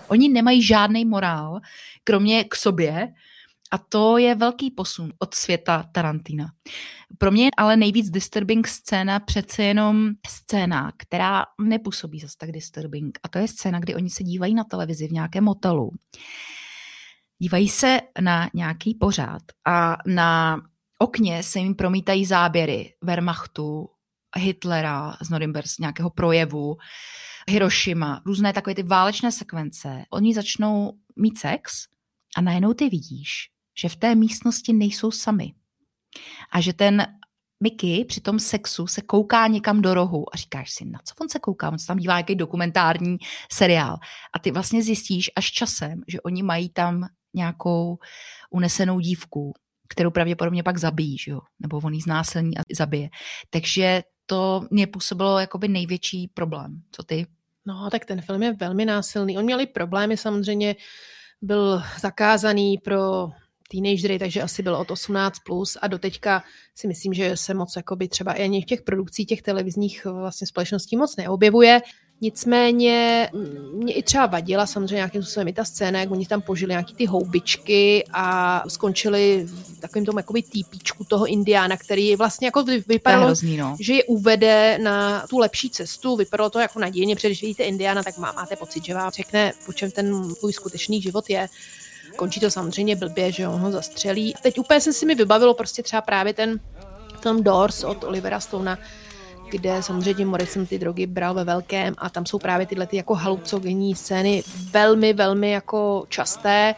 Oni 0.08 0.28
nemají 0.28 0.62
žádný 0.62 1.04
morál, 1.04 1.60
kromě 2.04 2.44
k 2.44 2.54
sobě, 2.54 3.08
a 3.70 3.78
to 3.78 4.18
je 4.18 4.34
velký 4.34 4.70
posun 4.70 5.12
od 5.18 5.34
světa 5.34 5.84
Tarantina. 5.92 6.46
Pro 7.18 7.30
mě 7.30 7.50
ale 7.56 7.76
nejvíc 7.76 8.10
disturbing 8.10 8.68
scéna 8.68 9.20
přece 9.20 9.62
jenom 9.62 10.10
scéna, 10.26 10.92
která 10.96 11.44
nepůsobí 11.60 12.20
zase 12.20 12.34
tak 12.38 12.52
disturbing. 12.52 13.18
A 13.22 13.28
to 13.28 13.38
je 13.38 13.48
scéna, 13.48 13.80
kdy 13.80 13.94
oni 13.94 14.10
se 14.10 14.24
dívají 14.24 14.54
na 14.54 14.64
televizi 14.64 15.08
v 15.08 15.12
nějakém 15.12 15.44
motelu 15.44 15.90
dívají 17.38 17.68
se 17.68 18.00
na 18.20 18.50
nějaký 18.54 18.94
pořád 18.94 19.42
a 19.66 19.96
na 20.06 20.60
okně 20.98 21.42
se 21.42 21.58
jim 21.58 21.74
promítají 21.74 22.24
záběry 22.24 22.94
Wehrmachtu, 23.02 23.88
Hitlera 24.36 25.16
z 25.22 25.30
Norimberg, 25.30 25.66
z 25.66 25.78
nějakého 25.78 26.10
projevu, 26.10 26.76
Hiroshima, 27.48 28.22
různé 28.26 28.52
takové 28.52 28.74
ty 28.74 28.82
válečné 28.82 29.32
sekvence. 29.32 30.04
Oni 30.10 30.34
začnou 30.34 30.92
mít 31.16 31.38
sex 31.38 31.72
a 32.36 32.40
najednou 32.40 32.74
ty 32.74 32.88
vidíš, 32.88 33.30
že 33.80 33.88
v 33.88 33.96
té 33.96 34.14
místnosti 34.14 34.72
nejsou 34.72 35.10
sami. 35.10 35.54
A 36.52 36.60
že 36.60 36.72
ten 36.72 37.06
Mickey 37.62 38.04
při 38.04 38.20
tom 38.20 38.38
sexu 38.38 38.86
se 38.86 39.02
kouká 39.02 39.46
někam 39.46 39.82
do 39.82 39.94
rohu 39.94 40.34
a 40.34 40.36
říkáš 40.36 40.70
si, 40.70 40.84
na 40.84 40.98
co 41.04 41.14
on 41.20 41.28
se 41.28 41.38
kouká, 41.38 41.70
on 41.70 41.78
se 41.78 41.86
tam 41.86 41.96
dívá 41.96 42.14
nějaký 42.14 42.34
dokumentární 42.34 43.16
seriál. 43.52 43.96
A 44.34 44.38
ty 44.38 44.50
vlastně 44.50 44.82
zjistíš 44.82 45.30
až 45.36 45.50
časem, 45.50 46.02
že 46.08 46.20
oni 46.20 46.42
mají 46.42 46.68
tam 46.68 47.08
nějakou 47.36 47.98
unesenou 48.50 49.00
dívku, 49.00 49.52
kterou 49.88 50.10
pravděpodobně 50.10 50.62
pak 50.62 50.78
zabijí, 50.78 51.18
že 51.18 51.30
jo? 51.30 51.40
nebo 51.60 51.76
on 51.84 51.94
ji 51.94 52.00
znásilní 52.00 52.58
a 52.58 52.60
zabije. 52.76 53.08
Takže 53.50 54.02
to 54.26 54.66
mě 54.70 54.86
působilo 54.86 55.38
jakoby 55.38 55.68
největší 55.68 56.28
problém. 56.28 56.82
Co 56.90 57.02
ty? 57.02 57.26
No, 57.66 57.90
tak 57.90 58.04
ten 58.04 58.20
film 58.20 58.42
je 58.42 58.52
velmi 58.52 58.84
násilný. 58.84 59.38
On 59.38 59.44
měl 59.44 59.60
i 59.60 59.66
problémy, 59.66 60.16
samozřejmě 60.16 60.76
byl 61.42 61.82
zakázaný 62.00 62.78
pro 62.78 63.28
teenagery, 63.70 64.18
takže 64.18 64.42
asi 64.42 64.62
byl 64.62 64.76
od 64.76 64.90
18 64.90 65.38
plus 65.46 65.76
a 65.82 65.86
doteďka 65.88 66.42
si 66.74 66.88
myslím, 66.88 67.14
že 67.14 67.36
se 67.36 67.54
moc 67.54 67.76
jakoby 67.76 68.08
třeba 68.08 68.32
i 68.32 68.42
ani 68.42 68.62
v 68.62 68.64
těch 68.64 68.82
produkcích 68.82 69.26
těch 69.26 69.42
televizních 69.42 70.04
vlastně 70.04 70.46
společností 70.46 70.96
moc 70.96 71.16
neobjevuje. 71.16 71.80
Nicméně 72.20 73.30
mě 73.72 73.94
i 73.94 74.02
třeba 74.02 74.26
vadila 74.26 74.66
samozřejmě 74.66 74.94
nějakým 74.94 75.22
způsobem 75.22 75.48
i 75.48 75.52
ta 75.52 75.64
scéna, 75.64 76.00
jak 76.00 76.10
oni 76.10 76.26
tam 76.26 76.42
požili 76.42 76.70
nějaký 76.70 76.94
ty 76.94 77.06
houbičky 77.06 78.04
a 78.12 78.62
skončili 78.68 79.46
v 79.46 79.80
takovým 79.80 80.06
tom 80.06 80.16
jakoby 80.16 80.42
týpíčku 80.42 81.04
toho 81.04 81.26
indiána, 81.26 81.76
který 81.76 82.16
vlastně 82.16 82.46
jako 82.46 82.64
vypadalo, 82.88 83.24
hrozný, 83.24 83.56
no. 83.56 83.76
že 83.80 83.94
je 83.94 84.04
uvede 84.04 84.78
na 84.82 85.26
tu 85.30 85.38
lepší 85.38 85.70
cestu, 85.70 86.16
vypadalo 86.16 86.50
to 86.50 86.58
jako 86.58 86.78
nadějně, 86.78 87.14
protože 87.14 87.28
když 87.28 87.42
vidíte 87.42 87.62
indiána, 87.62 88.02
tak 88.02 88.18
má, 88.18 88.32
máte 88.32 88.56
pocit, 88.56 88.84
že 88.84 88.94
vám 88.94 89.10
řekne, 89.10 89.52
po 89.66 89.72
čem 89.72 89.90
ten 89.90 90.34
tvůj 90.34 90.52
skutečný 90.52 91.02
život 91.02 91.30
je. 91.30 91.48
Končí 92.16 92.40
to 92.40 92.50
samozřejmě 92.50 92.96
blbě, 92.96 93.32
že 93.32 93.48
on 93.48 93.60
ho 93.60 93.72
zastřelí. 93.72 94.34
Teď 94.42 94.58
úplně 94.58 94.80
se 94.80 94.92
si 94.92 95.06
mi 95.06 95.14
vybavilo 95.14 95.54
prostě 95.54 95.82
třeba 95.82 96.02
právě 96.02 96.34
ten 96.34 96.60
film 97.20 97.42
Doors 97.42 97.84
od 97.84 98.04
Olivera 98.04 98.40
Stona, 98.40 98.78
kde 99.50 99.82
samozřejmě 99.82 100.26
Morrison 100.26 100.66
ty 100.66 100.78
drogy 100.78 101.06
bral 101.06 101.34
ve 101.34 101.44
velkém 101.44 101.94
a 101.98 102.10
tam 102.10 102.26
jsou 102.26 102.38
právě 102.38 102.66
tyhle 102.66 102.86
ty 102.86 102.96
jako 102.96 103.14
halucogenní 103.14 103.94
scény 103.94 104.42
velmi, 104.70 105.12
velmi 105.12 105.50
jako 105.50 106.06
časté 106.08 106.74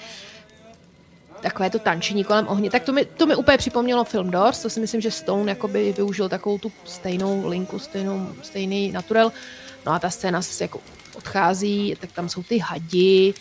takové 1.41 1.71
to 1.71 1.79
tančení 1.79 2.25
kolem 2.25 2.49
ohně. 2.49 2.71
Tak 2.71 2.83
to 2.83 2.93
mi, 2.93 3.05
to 3.05 3.27
mi 3.27 3.37
úplně 3.37 3.59
připomnělo 3.59 4.05
film 4.05 4.31
Doors, 4.31 4.63
to 4.63 4.71
si 4.71 4.81
myslím, 4.81 5.01
že 5.01 5.11
Stone 5.11 5.51
jakoby 5.51 5.93
využil 5.97 6.29
takovou 6.29 6.59
tu 6.59 6.73
stejnou 6.85 7.49
linku, 7.49 7.79
stejnou, 7.79 8.29
stejný 8.43 8.93
naturel. 8.93 9.33
No 9.87 9.93
a 9.93 9.99
ta 9.99 10.11
scéna 10.11 10.43
se 10.43 10.65
jako 10.65 10.81
odchází, 11.15 11.97
tak 12.01 12.13
tam 12.13 12.29
jsou 12.29 12.43
ty 12.43 12.59
hadi, 12.59 13.35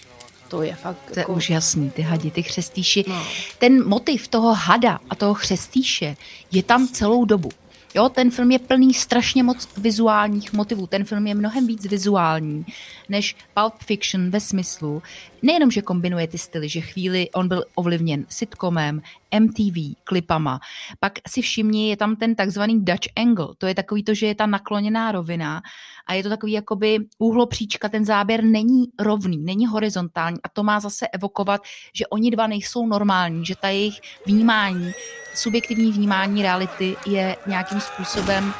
to 0.47 0.61
je 0.61 0.75
fakt... 0.75 0.97
To 1.13 1.19
jako... 1.19 1.31
je 1.31 1.35
úžasný, 1.35 1.89
ty 1.89 2.01
hadi, 2.01 2.31
ty 2.31 2.43
chřestýši. 2.43 3.05
No. 3.07 3.23
Ten 3.59 3.87
motiv 3.87 4.27
toho 4.27 4.53
hada 4.53 4.99
a 5.09 5.15
toho 5.15 5.33
chřestýše 5.33 6.17
je 6.51 6.63
tam 6.63 6.87
celou 6.87 7.25
dobu. 7.25 7.49
Jo, 7.97 8.09
ten 8.09 8.31
film 8.31 8.51
je 8.51 8.59
plný 8.59 8.93
strašně 8.93 9.43
moc 9.43 9.77
vizuálních 9.77 10.53
motivů. 10.53 10.87
Ten 10.87 11.05
film 11.05 11.27
je 11.27 11.35
mnohem 11.35 11.67
víc 11.67 11.85
vizuální 11.85 12.65
než 13.09 13.35
Pulp 13.53 13.73
Fiction 13.83 14.29
ve 14.29 14.39
smyslu, 14.39 15.03
nejenom, 15.41 15.71
že 15.71 15.81
kombinuje 15.81 16.27
ty 16.27 16.37
styly, 16.37 16.69
že 16.69 16.81
chvíli 16.81 17.29
on 17.31 17.47
byl 17.47 17.63
ovlivněn 17.75 18.25
sitcomem, 18.29 19.01
MTV, 19.39 19.95
klipama. 20.03 20.59
Pak 20.99 21.13
si 21.27 21.41
všimni, 21.41 21.89
je 21.89 21.97
tam 21.97 22.15
ten 22.15 22.35
takzvaný 22.35 22.85
Dutch 22.85 23.07
angle. 23.15 23.47
To 23.57 23.67
je 23.67 23.75
takový 23.75 24.03
to, 24.03 24.13
že 24.13 24.27
je 24.27 24.35
ta 24.35 24.45
nakloněná 24.45 25.11
rovina 25.11 25.61
a 26.07 26.13
je 26.13 26.23
to 26.23 26.29
takový 26.29 26.51
jakoby 26.51 26.99
úhlopříčka, 27.17 27.89
ten 27.89 28.05
záběr 28.05 28.43
není 28.43 28.85
rovný, 28.99 29.37
není 29.37 29.67
horizontální 29.67 30.37
a 30.43 30.49
to 30.49 30.63
má 30.63 30.79
zase 30.79 31.07
evokovat, 31.07 31.61
že 31.93 32.07
oni 32.07 32.31
dva 32.31 32.47
nejsou 32.47 32.87
normální, 32.87 33.45
že 33.45 33.55
ta 33.55 33.67
jejich 33.67 33.99
vnímání, 34.25 34.91
subjektivní 35.35 35.91
vnímání 35.91 36.41
reality 36.41 36.95
je 37.05 37.35
nějakým 37.47 37.79
způsobem 37.87 38.53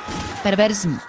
perverzní. 0.44 1.00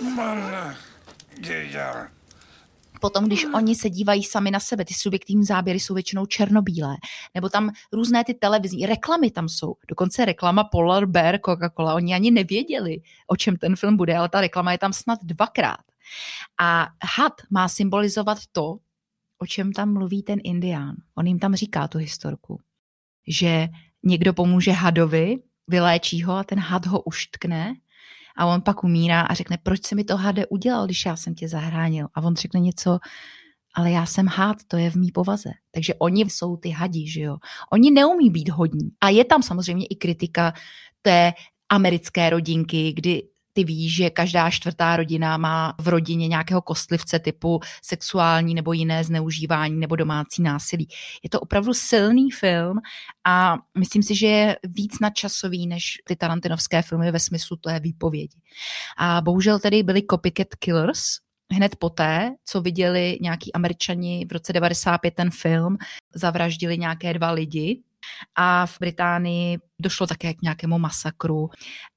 Mama, 0.00 0.74
get. 1.40 2.19
Potom, 3.00 3.26
když 3.26 3.46
oni 3.54 3.74
se 3.74 3.90
dívají 3.90 4.24
sami 4.24 4.50
na 4.50 4.60
sebe, 4.60 4.84
ty 4.84 4.94
subjektivní 4.94 5.44
záběry 5.44 5.80
jsou 5.80 5.94
většinou 5.94 6.26
černobílé, 6.26 6.96
nebo 7.34 7.48
tam 7.48 7.70
různé 7.92 8.24
ty 8.24 8.34
televizní 8.34 8.86
reklamy 8.86 9.30
tam 9.30 9.48
jsou. 9.48 9.74
Dokonce 9.88 10.24
reklama 10.24 10.64
Polar 10.64 11.06
Bear 11.06 11.36
Coca-Cola, 11.36 11.94
oni 11.94 12.14
ani 12.14 12.30
nevěděli, 12.30 13.02
o 13.26 13.36
čem 13.36 13.56
ten 13.56 13.76
film 13.76 13.96
bude, 13.96 14.16
ale 14.16 14.28
ta 14.28 14.40
reklama 14.40 14.72
je 14.72 14.78
tam 14.78 14.92
snad 14.92 15.18
dvakrát. 15.22 15.80
A 16.60 16.88
had 17.16 17.32
má 17.50 17.68
symbolizovat 17.68 18.38
to, 18.52 18.76
o 19.38 19.46
čem 19.46 19.72
tam 19.72 19.92
mluví 19.92 20.22
ten 20.22 20.38
indián. 20.44 20.96
On 21.14 21.26
jim 21.26 21.38
tam 21.38 21.54
říká 21.54 21.88
tu 21.88 21.98
historku, 21.98 22.60
že 23.28 23.68
někdo 24.02 24.32
pomůže 24.32 24.72
hadovi, 24.72 25.36
vyléčí 25.68 26.22
ho 26.22 26.34
a 26.34 26.44
ten 26.44 26.58
had 26.58 26.86
ho 26.86 27.00
uštkne 27.02 27.74
a 28.36 28.46
on 28.46 28.62
pak 28.62 28.84
umírá 28.84 29.20
a 29.20 29.34
řekne, 29.34 29.58
proč 29.62 29.86
se 29.86 29.94
mi 29.94 30.04
to 30.04 30.16
hade 30.16 30.46
udělal, 30.46 30.84
když 30.84 31.06
já 31.06 31.16
jsem 31.16 31.34
tě 31.34 31.48
zahránil. 31.48 32.06
A 32.14 32.20
on 32.20 32.36
řekne 32.36 32.60
něco, 32.60 32.98
ale 33.74 33.90
já 33.90 34.06
jsem 34.06 34.26
had, 34.26 34.56
to 34.68 34.76
je 34.76 34.90
v 34.90 34.94
mý 34.94 35.12
povaze. 35.12 35.50
Takže 35.70 35.94
oni 35.94 36.22
jsou 36.22 36.56
ty 36.56 36.70
hadi, 36.70 37.10
že 37.10 37.20
jo. 37.20 37.36
Oni 37.72 37.90
neumí 37.90 38.30
být 38.30 38.48
hodní. 38.48 38.90
A 39.00 39.08
je 39.08 39.24
tam 39.24 39.42
samozřejmě 39.42 39.86
i 39.86 39.96
kritika 39.96 40.52
té 41.02 41.32
americké 41.68 42.30
rodinky, 42.30 42.92
kdy 42.92 43.22
ty 43.52 43.64
víš, 43.64 43.96
že 43.96 44.10
každá 44.10 44.50
čtvrtá 44.50 44.96
rodina 44.96 45.36
má 45.36 45.74
v 45.80 45.88
rodině 45.88 46.28
nějakého 46.28 46.62
kostlivce 46.62 47.18
typu 47.18 47.60
sexuální 47.82 48.54
nebo 48.54 48.72
jiné 48.72 49.04
zneužívání 49.04 49.76
nebo 49.76 49.96
domácí 49.96 50.42
násilí. 50.42 50.88
Je 51.22 51.30
to 51.30 51.40
opravdu 51.40 51.74
silný 51.74 52.30
film 52.30 52.78
a 53.24 53.56
myslím 53.78 54.02
si, 54.02 54.14
že 54.14 54.26
je 54.26 54.56
víc 54.62 55.00
nadčasový 55.00 55.66
než 55.66 55.98
ty 56.04 56.16
Tarantinovské 56.16 56.82
filmy 56.82 57.12
ve 57.12 57.20
smyslu 57.20 57.56
té 57.56 57.80
výpovědi. 57.80 58.38
A 58.98 59.20
bohužel 59.20 59.58
tedy 59.58 59.82
byly 59.82 60.02
Copycat 60.10 60.54
Killers, 60.58 61.02
hned 61.52 61.76
poté, 61.76 62.34
co 62.44 62.60
viděli 62.60 63.18
nějaký 63.20 63.52
američani 63.52 64.26
v 64.28 64.32
roce 64.32 64.52
95 64.52 65.14
ten 65.14 65.30
film, 65.30 65.76
zavraždili 66.14 66.78
nějaké 66.78 67.14
dva 67.14 67.30
lidi 67.30 67.82
a 68.34 68.66
v 68.66 68.78
Británii 68.80 69.58
došlo 69.80 70.06
také 70.06 70.34
k 70.34 70.42
nějakému 70.42 70.78
masakru 70.78 71.50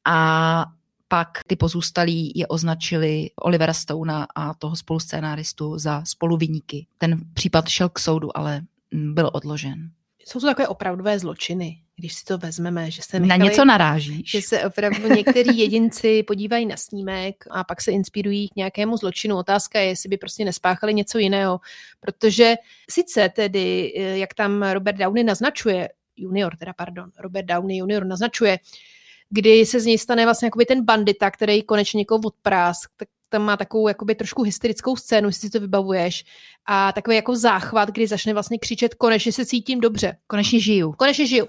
a 0.05 0.65
pak 1.13 1.39
ty 1.47 1.55
pozůstalí 1.55 2.31
je 2.35 2.47
označili 2.47 3.29
Olivera 3.35 3.73
Stona 3.73 4.27
a 4.35 4.53
toho 4.53 4.75
spoluscénáristu 4.75 5.77
za 5.77 6.03
spoluviníky. 6.05 6.87
Ten 6.97 7.19
případ 7.33 7.67
šel 7.67 7.89
k 7.89 7.99
soudu, 7.99 8.37
ale 8.37 8.61
byl 8.91 9.29
odložen. 9.33 9.89
Jsou 10.25 10.39
to 10.39 10.45
takové 10.45 10.67
opravdové 10.67 11.19
zločiny, 11.19 11.77
když 11.95 12.13
si 12.13 12.25
to 12.25 12.37
vezmeme, 12.37 12.91
že 12.91 13.01
se 13.01 13.19
nechali, 13.19 13.39
Na 13.39 13.45
něco 13.45 13.65
narážíš. 13.65 14.31
Že 14.31 14.41
se 14.41 14.65
opravdu 14.65 15.07
některý 15.07 15.57
jedinci 15.59 16.23
podívají 16.23 16.65
na 16.65 16.77
snímek 16.77 17.43
a 17.51 17.63
pak 17.63 17.81
se 17.81 17.91
inspirují 17.91 18.49
k 18.49 18.55
nějakému 18.55 18.97
zločinu. 18.97 19.37
Otázka 19.37 19.79
je, 19.79 19.87
jestli 19.87 20.09
by 20.09 20.17
prostě 20.17 20.45
nespáchali 20.45 20.93
něco 20.93 21.17
jiného. 21.17 21.59
Protože 21.99 22.55
sice 22.89 23.29
tedy, 23.29 23.93
eh, 23.97 24.17
jak 24.17 24.33
tam 24.33 24.63
Robert 24.63 24.97
Downey 24.97 25.23
naznačuje, 25.23 25.89
junior 26.15 26.55
teda, 26.57 26.73
pardon, 26.73 27.11
Robert 27.19 27.45
Downey 27.45 27.77
junior 27.77 28.05
naznačuje, 28.05 28.59
kdy 29.33 29.65
se 29.65 29.79
z 29.79 29.85
něj 29.85 29.97
stane 29.97 30.25
vlastně 30.25 30.45
jakoby 30.45 30.65
ten 30.65 30.85
bandita, 30.85 31.31
který 31.31 31.63
konečně 31.63 31.97
někoho 31.97 32.19
odprás, 32.25 32.77
tak 32.97 33.07
tam 33.29 33.41
má 33.41 33.57
takovou 33.57 33.87
jakoby 33.87 34.15
trošku 34.15 34.43
hysterickou 34.43 34.95
scénu, 34.95 35.29
jestli 35.29 35.41
si 35.41 35.49
to 35.49 35.59
vybavuješ. 35.59 36.23
A 36.65 36.91
takový 36.91 37.15
jako 37.15 37.35
záchvat, 37.35 37.89
kdy 37.89 38.07
začne 38.07 38.33
vlastně 38.33 38.59
křičet, 38.59 38.93
konečně 38.93 39.31
se 39.31 39.45
cítím 39.45 39.79
dobře. 39.79 40.17
Konečně 40.27 40.59
žiju. 40.59 40.93
Konečně 40.97 41.27
žiju. 41.27 41.47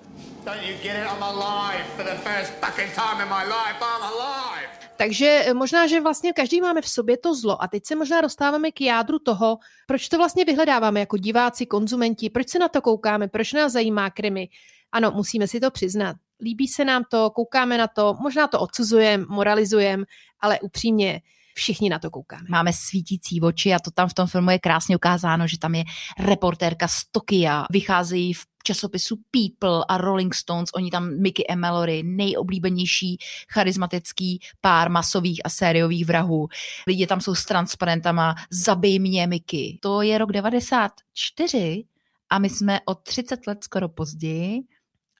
Takže 4.97 5.43
eh, 5.47 5.55
možná, 5.55 5.87
že 5.87 6.01
vlastně 6.01 6.33
každý 6.33 6.61
máme 6.61 6.83
v 6.83 6.89
sobě 6.89 7.17
to 7.17 7.35
zlo 7.35 7.63
a 7.63 7.69
teď 7.69 7.87
se 7.87 7.97
možná 7.97 8.21
dostáváme 8.21 8.71
k 8.71 8.81
jádru 8.81 9.19
toho, 9.19 9.59
proč 9.87 10.09
to 10.09 10.17
vlastně 10.17 10.45
vyhledáváme 10.45 11.01
jako 11.01 11.17
diváci, 11.17 11.67
konzumenti, 11.67 12.31
proč 12.31 12.49
se 12.49 12.59
na 12.59 12.69
to 12.69 12.81
koukáme, 12.81 13.29
proč 13.29 13.53
nás 13.53 13.73
zajímá 13.73 14.11
krimi. 14.11 14.49
Ano, 14.93 15.11
musíme 15.11 15.49
si 15.49 15.61
to 15.61 15.71
přiznat 15.71 16.17
líbí 16.43 16.69
se 16.69 16.85
nám 16.85 17.05
to, 17.11 17.31
koukáme 17.31 17.79
na 17.79 17.87
to, 17.87 18.15
možná 18.21 18.47
to 18.47 18.61
odsuzujeme, 18.61 19.25
moralizujeme, 19.29 20.05
ale 20.41 20.61
upřímně 20.61 21.21
všichni 21.55 21.89
na 21.91 21.99
to 21.99 22.11
koukáme. 22.11 22.47
Máme 22.49 22.73
svítící 22.73 23.41
oči 23.41 23.75
a 23.75 23.79
to 23.79 23.91
tam 23.91 24.09
v 24.09 24.15
tom 24.15 24.27
filmu 24.27 24.51
je 24.51 24.59
krásně 24.59 24.97
ukázáno, 24.97 25.47
že 25.47 25.59
tam 25.59 25.75
je 25.75 25.85
reportérka 26.19 26.89
z 26.89 27.05
Tokia, 27.13 27.67
vycházejí 27.71 28.33
v 28.33 28.45
časopisu 28.65 29.17
People 29.31 29.85
a 29.89 29.99
Rolling 29.99 30.35
Stones, 30.35 30.71
oni 30.75 30.91
tam 30.91 31.21
Mickey 31.21 31.45
a 31.49 31.55
Mallory, 31.55 32.03
nejoblíbenější 32.03 33.19
charismatický 33.53 34.41
pár 34.61 34.91
masových 34.91 35.41
a 35.45 35.49
sériových 35.49 36.07
vrahů. 36.07 36.49
Lidi 36.87 37.07
tam 37.07 37.21
jsou 37.21 37.35
s 37.35 37.45
transparentama, 37.45 38.35
zabij 38.51 38.99
mě 38.99 39.27
Mickey. 39.27 39.79
To 39.83 40.03
je 40.03 40.19
rok 40.19 40.33
94 40.33 41.85
a 42.31 42.39
my 42.39 42.51
jsme 42.51 42.81
o 42.85 42.95
30 42.95 43.47
let 43.47 43.65
skoro 43.65 43.89
později 43.89 44.63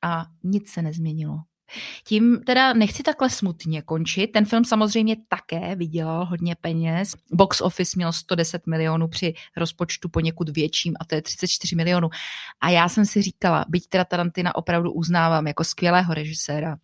a 0.05 0.27
nic 0.43 0.71
se 0.71 0.83
nezměnilo. 0.83 1.39
Tím 2.05 2.41
teda 2.47 2.73
nechci 2.73 3.03
takhle 3.03 3.31
smutně 3.31 3.83
končit. 3.83 4.27
Ten 4.27 4.45
film 4.45 4.65
samozřejmě 4.65 5.17
také 5.29 5.77
vydělal 5.77 6.25
hodně 6.25 6.57
peněz. 6.61 7.15
Box 7.33 7.61
office 7.61 7.93
měl 7.97 8.13
110 8.13 8.67
milionů 8.67 9.09
při 9.09 9.35
rozpočtu 9.57 10.09
poněkud 10.09 10.49
větším 10.49 10.95
a 11.01 11.05
to 11.05 11.15
je 11.15 11.23
34 11.23 11.77
milionů. 11.77 12.09
A 12.61 12.71
já 12.71 12.89
jsem 12.89 13.07
si 13.07 13.23
říkala, 13.23 13.65
byť 13.69 13.89
teda 13.89 14.05
Tarantina 14.05 14.55
opravdu 14.55 14.93
uznávám 14.93 15.47
jako 15.47 15.65
skvělého 15.65 16.15
režiséra, 16.15 16.77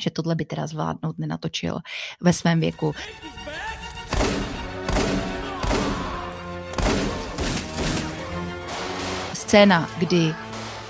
že 0.00 0.10
tohle 0.10 0.34
by 0.34 0.44
teda 0.44 0.66
zvládnout 0.66 1.18
nenatočil 1.18 1.78
ve 2.20 2.32
svém 2.32 2.60
věku. 2.60 2.94
Scéna, 9.34 9.90
kdy 9.98 10.34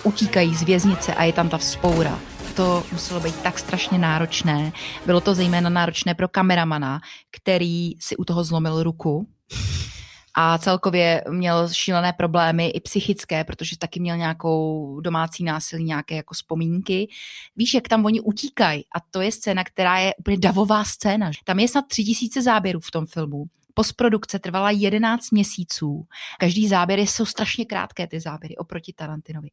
utíkají 0.05 0.55
z 0.55 0.63
věznice 0.63 1.15
a 1.15 1.25
je 1.25 1.33
tam 1.33 1.49
ta 1.49 1.59
vzpoura. 1.59 2.19
To 2.57 2.85
muselo 2.93 3.21
být 3.21 3.43
tak 3.43 3.59
strašně 3.59 3.99
náročné. 3.99 4.73
Bylo 5.07 5.21
to 5.21 5.35
zejména 5.35 5.71
náročné 5.71 6.15
pro 6.15 6.29
kameramana, 6.29 7.01
který 7.31 7.93
si 8.01 8.17
u 8.17 8.25
toho 8.25 8.45
zlomil 8.45 8.83
ruku 8.83 9.27
a 10.35 10.59
celkově 10.59 11.25
měl 11.31 11.69
šílené 11.73 12.13
problémy 12.13 12.69
i 12.69 12.81
psychické, 12.81 13.45
protože 13.45 13.79
taky 13.79 14.01
měl 14.01 14.17
nějakou 14.17 15.01
domácí 15.01 15.45
násilí, 15.45 15.85
nějaké 15.85 16.17
jako 16.17 16.35
vzpomínky. 16.35 17.09
Víš, 17.57 17.75
jak 17.75 17.89
tam 17.89 18.05
oni 18.05 18.21
utíkají 18.21 18.85
a 18.97 19.01
to 19.11 19.21
je 19.21 19.33
scéna, 19.33 19.65
která 19.65 19.99
je 19.99 20.15
úplně 20.19 20.39
davová 20.39 20.85
scéna. 20.85 21.31
Tam 21.45 21.59
je 21.59 21.69
snad 21.69 21.87
tři 21.89 22.05
tisíce 22.05 22.43
záběrů 22.43 22.81
v 22.81 22.91
tom 22.91 23.07
filmu 23.07 23.45
Postprodukce 23.75 24.39
trvala 24.39 24.71
11 24.71 25.31
měsíců. 25.31 26.07
Každý 26.41 26.69
záběr 26.69 27.01
jsou 27.01 27.25
strašně 27.25 27.65
krátké 27.65 28.07
ty 28.07 28.21
záběry 28.21 28.57
oproti 28.57 28.93
Tarantinovi. 28.93 29.49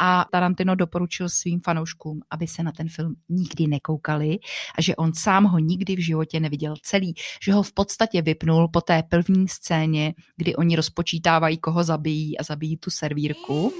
A 0.00 0.26
Tarantino 0.32 0.74
doporučil 0.74 1.28
svým 1.28 1.60
fanouškům, 1.60 2.20
aby 2.30 2.46
se 2.46 2.62
na 2.62 2.72
ten 2.72 2.88
film 2.88 3.14
nikdy 3.28 3.66
nekoukali 3.66 4.38
a 4.78 4.82
že 4.82 4.96
on 4.96 5.14
sám 5.14 5.44
ho 5.44 5.58
nikdy 5.58 5.96
v 5.96 6.04
životě 6.04 6.40
neviděl 6.40 6.74
celý, 6.82 7.14
že 7.42 7.52
ho 7.52 7.62
v 7.62 7.72
podstatě 7.72 8.22
vypnul 8.22 8.68
po 8.68 8.80
té 8.80 9.02
první 9.02 9.48
scéně, 9.48 10.14
kdy 10.36 10.56
oni 10.56 10.76
rozpočítávají, 10.76 11.58
koho 11.58 11.84
zabijí 11.84 12.38
a 12.38 12.42
zabijí 12.42 12.76
tu 12.76 12.90
servírku. 12.90 13.72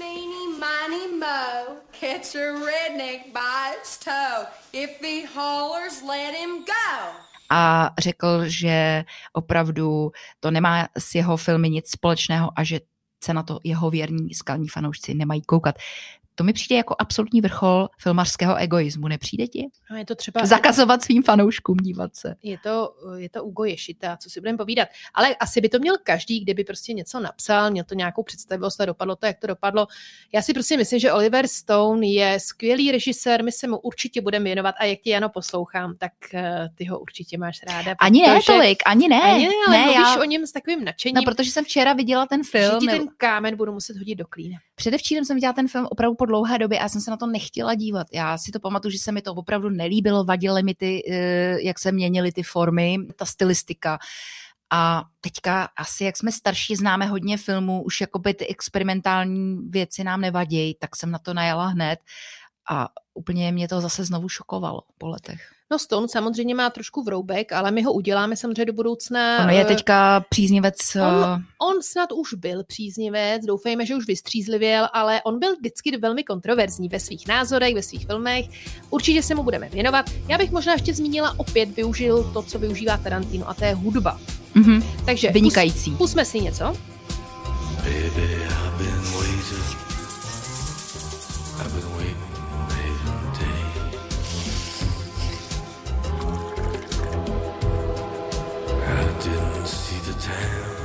catch 1.99 2.35
a 2.35 2.53
redneck 2.65 3.33
by 3.33 3.73
its 3.73 3.97
toe. 3.97 4.47
If 4.73 5.01
he 5.01 5.25
hollers, 5.25 6.03
let 6.03 6.33
him 6.33 6.63
go 6.65 7.26
a 7.49 7.91
řekl, 7.99 8.43
že 8.45 9.03
opravdu 9.33 10.11
to 10.39 10.51
nemá 10.51 10.87
s 10.97 11.15
jeho 11.15 11.37
filmy 11.37 11.69
nic 11.69 11.89
společného 11.89 12.51
a 12.55 12.63
že 12.63 12.79
se 13.23 13.33
na 13.33 13.43
to 13.43 13.59
jeho 13.63 13.89
věrní 13.89 14.33
skalní 14.33 14.67
fanoušci 14.67 15.13
nemají 15.13 15.41
koukat. 15.41 15.75
To 16.39 16.43
mi 16.43 16.53
přijde 16.53 16.75
jako 16.75 16.95
absolutní 16.99 17.41
vrchol 17.41 17.87
filmařského 17.99 18.55
egoismu, 18.55 19.07
nepřijde 19.07 19.47
ti? 19.47 19.67
No 19.91 19.97
je 19.97 20.05
to 20.05 20.15
třeba... 20.15 20.45
Zakazovat 20.45 21.03
svým 21.03 21.23
fanouškům 21.23 21.77
dívat 21.77 22.15
se. 22.15 22.35
Je 22.43 22.57
to, 22.63 22.93
je 23.15 23.29
to 23.29 23.43
Ugo 23.43 23.63
Ješita, 23.63 24.17
co 24.17 24.29
si 24.29 24.39
budeme 24.39 24.57
povídat. 24.57 24.87
Ale 25.13 25.35
asi 25.35 25.61
by 25.61 25.69
to 25.69 25.79
měl 25.79 25.95
každý, 26.03 26.39
kdyby 26.39 26.63
prostě 26.63 26.93
něco 26.93 27.19
napsal, 27.19 27.71
měl 27.71 27.85
to 27.85 27.95
nějakou 27.95 28.23
představivost 28.23 28.81
a 28.81 28.85
dopadlo 28.85 29.15
to, 29.15 29.25
jak 29.25 29.39
to 29.39 29.47
dopadlo. 29.47 29.87
Já 30.33 30.41
si 30.41 30.53
prostě 30.53 30.77
myslím, 30.77 30.99
že 30.99 31.11
Oliver 31.11 31.47
Stone 31.47 32.07
je 32.07 32.39
skvělý 32.39 32.91
režisér, 32.91 33.43
my 33.43 33.51
se 33.51 33.67
mu 33.67 33.77
určitě 33.77 34.21
budeme 34.21 34.43
věnovat 34.43 34.75
a 34.79 34.85
jak 34.85 34.99
ti 34.99 35.09
Jano 35.09 35.29
poslouchám, 35.29 35.95
tak 35.97 36.11
uh, 36.33 36.41
ty 36.75 36.85
ho 36.85 36.99
určitě 36.99 37.37
máš 37.37 37.59
ráda. 37.67 37.95
Ani 37.99 38.21
ne 38.21 38.39
tolik, 38.45 38.77
ani 38.85 39.07
ne. 39.07 39.21
Ani 39.21 39.47
ne, 39.47 39.53
ale 39.67 39.77
ne, 39.77 39.93
já... 39.93 40.19
o 40.19 40.23
něm 40.23 40.47
s 40.47 40.51
takovým 40.51 40.85
nadšením. 40.85 41.15
No, 41.15 41.21
protože 41.23 41.51
jsem 41.51 41.65
včera 41.65 41.93
viděla 41.93 42.25
ten 42.25 42.43
film. 42.43 42.71
Že 42.73 42.77
ti 42.79 42.87
ten 42.87 43.07
kámen 43.17 43.57
budu 43.57 43.71
muset 43.71 43.97
hodit 43.97 44.15
do 44.15 44.25
klína. 44.29 44.57
Předevčírem 44.75 45.25
jsem 45.25 45.35
viděla 45.35 45.53
ten 45.53 45.67
film 45.67 45.87
opravdu 45.89 46.15
po 46.15 46.26
dlouhé 46.27 46.57
době 46.57 46.79
a 46.79 46.89
jsem 46.89 47.01
se 47.01 47.11
na 47.11 47.17
to 47.17 47.27
nechtěla 47.27 47.75
dívat. 47.75 48.07
Já 48.13 48.37
si 48.37 48.51
to 48.51 48.59
pamatuju, 48.59 48.91
že 48.91 48.99
se 48.99 49.11
mi 49.11 49.21
to 49.21 49.33
opravdu 49.33 49.69
nelíbilo, 49.69 50.23
vadily 50.23 50.63
mi 50.63 50.75
ty, 50.75 51.03
eh, 51.11 51.57
jak 51.61 51.79
se 51.79 51.91
měnily 51.91 52.31
ty 52.31 52.43
formy, 52.43 52.97
ta 53.15 53.25
stylistika. 53.25 53.99
A 54.73 55.03
teďka 55.21 55.69
asi, 55.77 56.03
jak 56.03 56.17
jsme 56.17 56.31
starší, 56.31 56.75
známe 56.75 57.05
hodně 57.05 57.37
filmů, 57.37 57.83
už 57.83 58.01
jakoby 58.01 58.33
ty 58.33 58.47
experimentální 58.47 59.57
věci 59.69 60.03
nám 60.03 60.21
nevadí, 60.21 60.75
tak 60.79 60.95
jsem 60.95 61.11
na 61.11 61.19
to 61.19 61.33
najala 61.33 61.67
hned 61.67 61.99
a 62.69 62.89
úplně 63.13 63.51
mě 63.51 63.67
to 63.67 63.81
zase 63.81 64.05
znovu 64.05 64.29
šokovalo 64.29 64.81
po 64.97 65.07
letech. 65.07 65.56
No 65.71 65.79
Stone 65.79 66.07
samozřejmě 66.07 66.55
má 66.55 66.69
trošku 66.69 67.03
vroubek, 67.03 67.51
ale 67.51 67.71
my 67.71 67.83
ho 67.83 67.93
uděláme 67.93 68.35
samozřejmě 68.35 68.65
do 68.65 68.73
budoucna. 68.73 69.43
On 69.43 69.49
je 69.49 69.65
teďka 69.65 70.25
příznivec... 70.29 70.95
On, 70.95 71.43
on 71.71 71.81
snad 71.81 72.11
už 72.11 72.33
byl 72.33 72.63
příznivec, 72.63 73.45
doufejme, 73.45 73.85
že 73.85 73.95
už 73.95 74.07
vystřízlivěl, 74.07 74.87
ale 74.93 75.21
on 75.23 75.39
byl 75.39 75.55
vždycky 75.55 75.97
velmi 75.97 76.23
kontroverzní 76.23 76.89
ve 76.89 76.99
svých 76.99 77.27
názorech, 77.27 77.75
ve 77.75 77.83
svých 77.83 78.05
filmech. 78.05 78.45
Určitě 78.89 79.23
se 79.23 79.35
mu 79.35 79.43
budeme 79.43 79.69
věnovat. 79.69 80.05
Já 80.27 80.37
bych 80.37 80.51
možná 80.51 80.73
ještě 80.73 80.93
zmínila, 80.93 81.35
opět 81.37 81.75
využil 81.75 82.31
to, 82.33 82.41
co 82.41 82.59
využívá 82.59 82.97
Tarantino, 82.97 83.49
a 83.49 83.53
to 83.53 83.65
je 83.65 83.73
hudba. 83.73 84.19
Mm-hmm. 84.55 84.83
Takže 85.05 85.31
Vynikající. 85.31 85.91
Pus, 85.91 85.97
pusme 85.97 86.25
si 86.25 86.39
něco. 86.39 86.63
Baby, 87.83 88.47
town. 100.27 100.76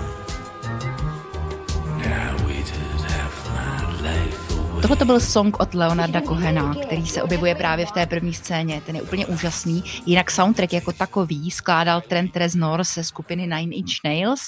Tohle 4.83 4.97
to 4.97 5.05
byl 5.05 5.21
song 5.21 5.61
od 5.61 5.75
Leonarda 5.75 6.21
Kohena, 6.21 6.75
který 6.75 7.07
se 7.07 7.23
objevuje 7.23 7.55
právě 7.55 7.87
v 7.87 7.93
té 7.93 8.07
první 8.07 8.35
scéně. 8.35 8.83
Ten 8.87 8.97
je 8.97 9.03
úplně 9.03 9.27
úžasný. 9.27 9.85
Jinak 10.07 10.31
soundtrack 10.31 10.73
jako 10.73 10.93
takový 10.93 11.51
skládal 11.51 12.01
Trent 12.01 12.37
Reznor 12.37 12.85
ze 12.85 13.05
skupiny 13.05 13.43
Nine 13.43 13.77
Inch 13.77 14.05
Nails, 14.05 14.41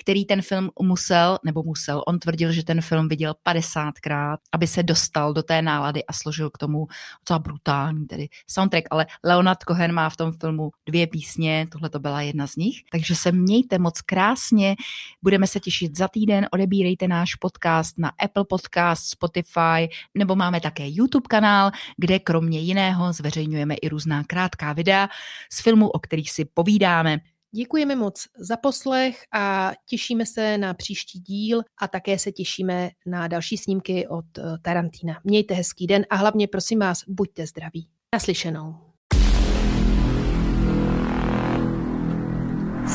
který 0.00 0.24
ten 0.24 0.42
film 0.42 0.70
musel, 0.82 1.38
nebo 1.44 1.62
musel, 1.62 2.02
on 2.06 2.18
tvrdil, 2.18 2.52
že 2.52 2.64
ten 2.64 2.80
film 2.80 3.08
viděl 3.08 3.34
50krát, 3.48 4.36
aby 4.52 4.66
se 4.66 4.82
dostal 4.82 5.32
do 5.32 5.42
té 5.42 5.62
nálady 5.62 6.04
a 6.04 6.12
složil 6.12 6.50
k 6.50 6.58
tomu 6.58 6.86
docela 7.20 7.38
brutální 7.38 8.06
tedy 8.06 8.28
soundtrack. 8.50 8.84
Ale 8.90 9.06
Leonard 9.24 9.58
Cohen 9.68 9.92
má 9.92 10.10
v 10.10 10.16
tom 10.16 10.32
filmu 10.32 10.70
dvě 10.86 11.06
písně, 11.06 11.66
tohle 11.72 11.90
to 11.90 11.98
byla 11.98 12.20
jedna 12.20 12.46
z 12.46 12.56
nich. 12.56 12.76
Takže 12.92 13.14
se 13.14 13.32
mějte 13.32 13.78
moc 13.78 14.00
krásně, 14.00 14.76
budeme 15.22 15.46
se 15.46 15.60
těšit 15.60 15.98
za 15.98 16.08
týden, 16.08 16.46
odebírejte 16.52 17.08
náš 17.08 17.34
podcast 17.34 17.98
na 17.98 18.12
Apple 18.18 18.44
Podcast, 18.44 19.10
Spotify, 19.10 19.63
Spotify, 19.64 19.94
nebo 20.14 20.36
máme 20.36 20.60
také 20.60 20.84
YouTube 20.86 21.26
kanál, 21.28 21.70
kde 21.96 22.18
kromě 22.18 22.60
jiného 22.60 23.12
zveřejňujeme 23.12 23.74
i 23.74 23.88
různá 23.88 24.24
krátká 24.24 24.72
videa 24.72 25.08
z 25.52 25.62
filmů, 25.62 25.88
o 25.88 25.98
kterých 25.98 26.30
si 26.30 26.44
povídáme. 26.44 27.18
Děkujeme 27.54 27.96
moc 27.96 28.26
za 28.38 28.56
poslech 28.56 29.16
a 29.32 29.72
těšíme 29.86 30.26
se 30.26 30.58
na 30.58 30.74
příští 30.74 31.18
díl 31.20 31.62
a 31.80 31.88
také 31.88 32.18
se 32.18 32.32
těšíme 32.32 32.90
na 33.06 33.28
další 33.28 33.56
snímky 33.56 34.08
od 34.08 34.38
eh, 34.38 34.42
Tarantina. 34.62 35.20
Mějte 35.24 35.54
hezký 35.54 35.86
den 35.86 36.04
a 36.10 36.16
hlavně 36.16 36.48
prosím 36.48 36.78
vás, 36.78 36.98
buďte 37.08 37.46
zdraví. 37.46 37.88
Naslyšenou. 38.14 38.76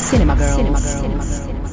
Cinema 0.10 0.36
Girls. 0.36 0.55
Cinema 0.55 0.79
Girls. 0.79 1.01
Cinema 1.01 1.23
Girls. 1.23 1.68